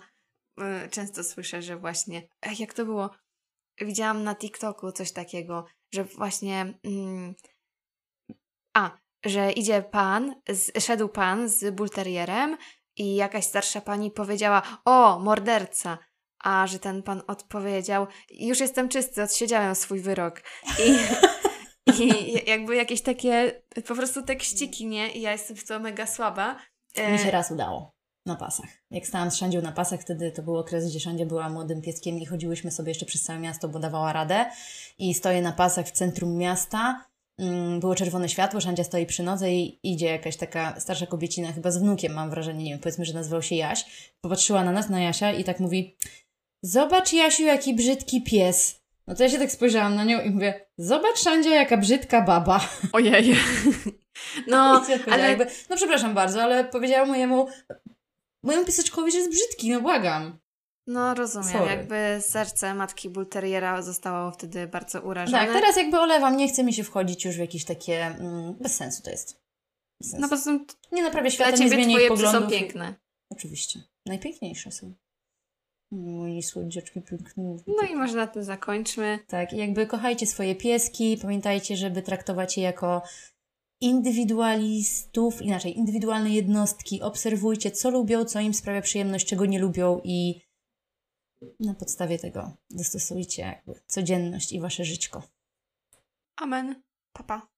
często 0.92 1.24
słyszę, 1.24 1.62
że 1.62 1.78
właśnie, 1.78 2.28
jak 2.60 2.74
to 2.74 2.86
było, 2.86 3.10
widziałam 3.82 4.24
na 4.24 4.36
TikToku 4.36 4.92
coś 4.92 5.12
takiego, 5.12 5.66
że 5.94 6.04
właśnie, 6.04 6.74
mm, 6.84 7.36
a, 8.74 8.98
że 9.26 9.52
idzie 9.52 9.82
pan, 9.82 10.36
z, 10.50 10.84
szedł 10.84 11.10
pan 11.10 11.50
z 11.50 11.76
bulterierem 11.76 12.58
i 12.98 13.16
jakaś 13.16 13.46
starsza 13.46 13.82
pani 13.82 14.12
powiedziała, 14.12 14.62
o, 14.86 15.20
morderca, 15.20 15.98
a 16.44 16.68
że 16.68 16.80
ten 16.80 17.04
pan 17.04 17.22
odpowiedział, 17.28 18.08
już 18.30 18.60
jestem 18.60 18.90
czysty, 18.90 19.24
odsiedziałem 19.24 19.76
swój 19.76 20.00
wyrok. 20.00 20.42
I, 20.80 20.98
i 22.04 22.34
jakby 22.50 22.76
jakieś 22.76 23.02
takie 23.02 23.64
po 23.88 23.96
prostu 23.96 24.24
tekściki, 24.24 24.86
nie? 24.86 25.12
I 25.12 25.22
ja 25.22 25.32
jestem 25.32 25.58
w 25.58 25.68
to 25.68 25.80
mega 25.80 26.08
słaba. 26.08 26.60
E, 26.96 27.12
Mi 27.12 27.20
się 27.20 27.32
raz 27.32 27.52
udało 27.52 27.93
na 28.26 28.36
pasach. 28.36 28.70
Jak 28.92 29.08
stałam 29.08 29.32
z 29.32 29.36
Szandzią 29.36 29.62
na 29.62 29.72
pasach, 29.72 30.02
wtedy 30.02 30.32
to 30.32 30.44
był 30.44 30.58
okres, 30.58 30.90
gdzie 30.90 31.00
Szandzia 31.00 31.26
była 31.26 31.50
młodym 31.50 31.82
pieskiem 31.82 32.18
i 32.20 32.26
chodziłyśmy 32.26 32.72
sobie 32.72 32.90
jeszcze 32.90 33.06
przez 33.06 33.24
całe 33.24 33.40
miasto, 33.40 33.68
bo 33.70 33.80
dawała 33.80 34.14
radę. 34.14 34.46
I 34.98 35.14
stoję 35.14 35.42
na 35.42 35.52
pasach 35.52 35.88
w 35.88 35.92
centrum 35.92 36.38
miasta. 36.38 37.06
Mm, 37.38 37.80
Było 37.80 37.96
czerwone 37.96 38.30
światło, 38.30 38.62
Szandzia 38.62 38.84
stoi 38.84 39.06
przy 39.06 39.24
nodze 39.24 39.52
i 39.52 39.80
idzie 39.84 40.06
jakaś 40.06 40.38
taka 40.38 40.80
starsza 40.80 41.06
kobiecina, 41.06 41.52
chyba 41.52 41.72
z 41.72 41.78
wnukiem 41.78 42.14
mam 42.14 42.30
wrażenie, 42.30 42.64
nie 42.64 42.72
wiem, 42.72 42.80
powiedzmy, 42.80 43.06
że 43.06 43.14
nazywał 43.14 43.42
się 43.42 43.56
Jaś. 43.56 44.12
Popatrzyła 44.22 44.64
na 44.64 44.72
nas, 44.72 44.90
na 44.90 45.02
Jasia 45.02 45.32
i 45.32 45.44
tak 45.44 45.60
mówi 45.60 45.98
Zobacz 46.62 47.14
Jasiu, 47.14 47.44
jaki 47.44 47.76
brzydki 47.76 48.22
pies. 48.22 48.84
No 49.08 49.16
to 49.16 49.24
ja 49.24 49.30
się 49.30 49.40
tak 49.40 49.52
spojrzałam 49.52 49.96
na 49.96 50.04
nią 50.04 50.22
i 50.22 50.30
mówię 50.30 50.66
Zobacz 50.78 51.20
Szandzia, 51.20 51.50
jaka 51.50 51.78
brzydka 51.78 52.22
baba. 52.22 52.68
Ojej. 52.94 53.36
No, 54.48 54.84
ale 55.12 55.30
jakby, 55.30 55.48
no 55.70 55.76
przepraszam 55.76 56.14
bardzo, 56.14 56.44
ale 56.44 56.66
powiedziałam 56.66 57.08
mojemu, 57.08 57.48
mojemu 58.44 58.66
pieseczkowi, 58.66 59.12
że 59.12 59.18
jest 59.18 59.32
brzydki, 59.32 59.72
no 59.72 59.82
błagam. 59.82 60.40
no 60.88 61.14
rozumiem, 61.14 61.52
Sorry. 61.52 61.66
jakby 61.66 62.18
serce 62.22 62.74
matki 62.74 63.10
Bulteriera 63.10 63.82
zostało 63.82 64.32
wtedy 64.32 64.68
bardzo 64.68 65.02
urażone. 65.02 65.46
Tak, 65.46 65.54
teraz 65.54 65.78
jakby 65.78 66.00
olewam, 66.00 66.38
nie 66.38 66.48
chce 66.48 66.64
mi 66.64 66.74
się 66.74 66.84
wchodzić 66.84 67.26
już 67.26 67.36
w 67.36 67.40
jakieś 67.40 67.66
takie, 67.66 68.06
mm, 68.06 68.54
bez 68.54 68.76
sensu 68.76 69.04
to 69.04 69.10
jest. 69.10 69.42
Bez 70.02 70.10
sensu. 70.10 70.22
No 70.22 70.28
po 70.28 70.36
prostu 70.36 70.66
nie 70.92 71.04
naprawia 71.04 71.30
dla 71.30 71.32
świata, 71.32 71.58
nie 71.58 71.82
ich 71.82 71.90
twoje 71.90 72.12
psy 72.12 72.28
są 72.28 72.48
piękne. 72.48 72.96
Oczywiście. 73.30 73.80
Najpiękniejsze 74.06 74.72
są. 74.72 74.94
Moi 75.92 76.44
słodziaczki 76.44 77.02
piękne. 77.02 77.58
No 77.68 77.88
i 77.92 77.96
może 77.96 78.18
na 78.18 78.28
tym 78.28 78.44
zakończmy. 78.44 79.20
Tak, 79.28 79.54
jakby 79.54 79.88
kochajcie 79.88 80.28
swoje 80.28 80.56
pieski, 80.56 81.18
pamiętajcie, 81.22 81.78
żeby 81.78 82.02
traktować 82.02 82.58
je 82.58 82.64
jako 82.64 83.02
indywidualistów, 83.82 85.42
inaczej, 85.42 85.78
indywidualne 85.78 86.30
jednostki. 86.30 87.02
Obserwujcie, 87.02 87.72
co 87.72 87.90
lubią, 87.90 88.26
co 88.26 88.40
im 88.40 88.54
sprawia 88.54 88.82
przyjemność, 88.82 89.28
czego 89.28 89.46
nie 89.46 89.60
lubią 89.60 90.02
i 90.04 90.42
na 91.60 91.74
podstawie 91.74 92.20
tego 92.20 92.58
dostosujcie 92.70 93.62
codzienność 93.88 94.52
i 94.52 94.60
wasze 94.60 94.86
żyćko. 94.86 95.24
Amen. 96.36 96.84
Papa. 97.14 97.53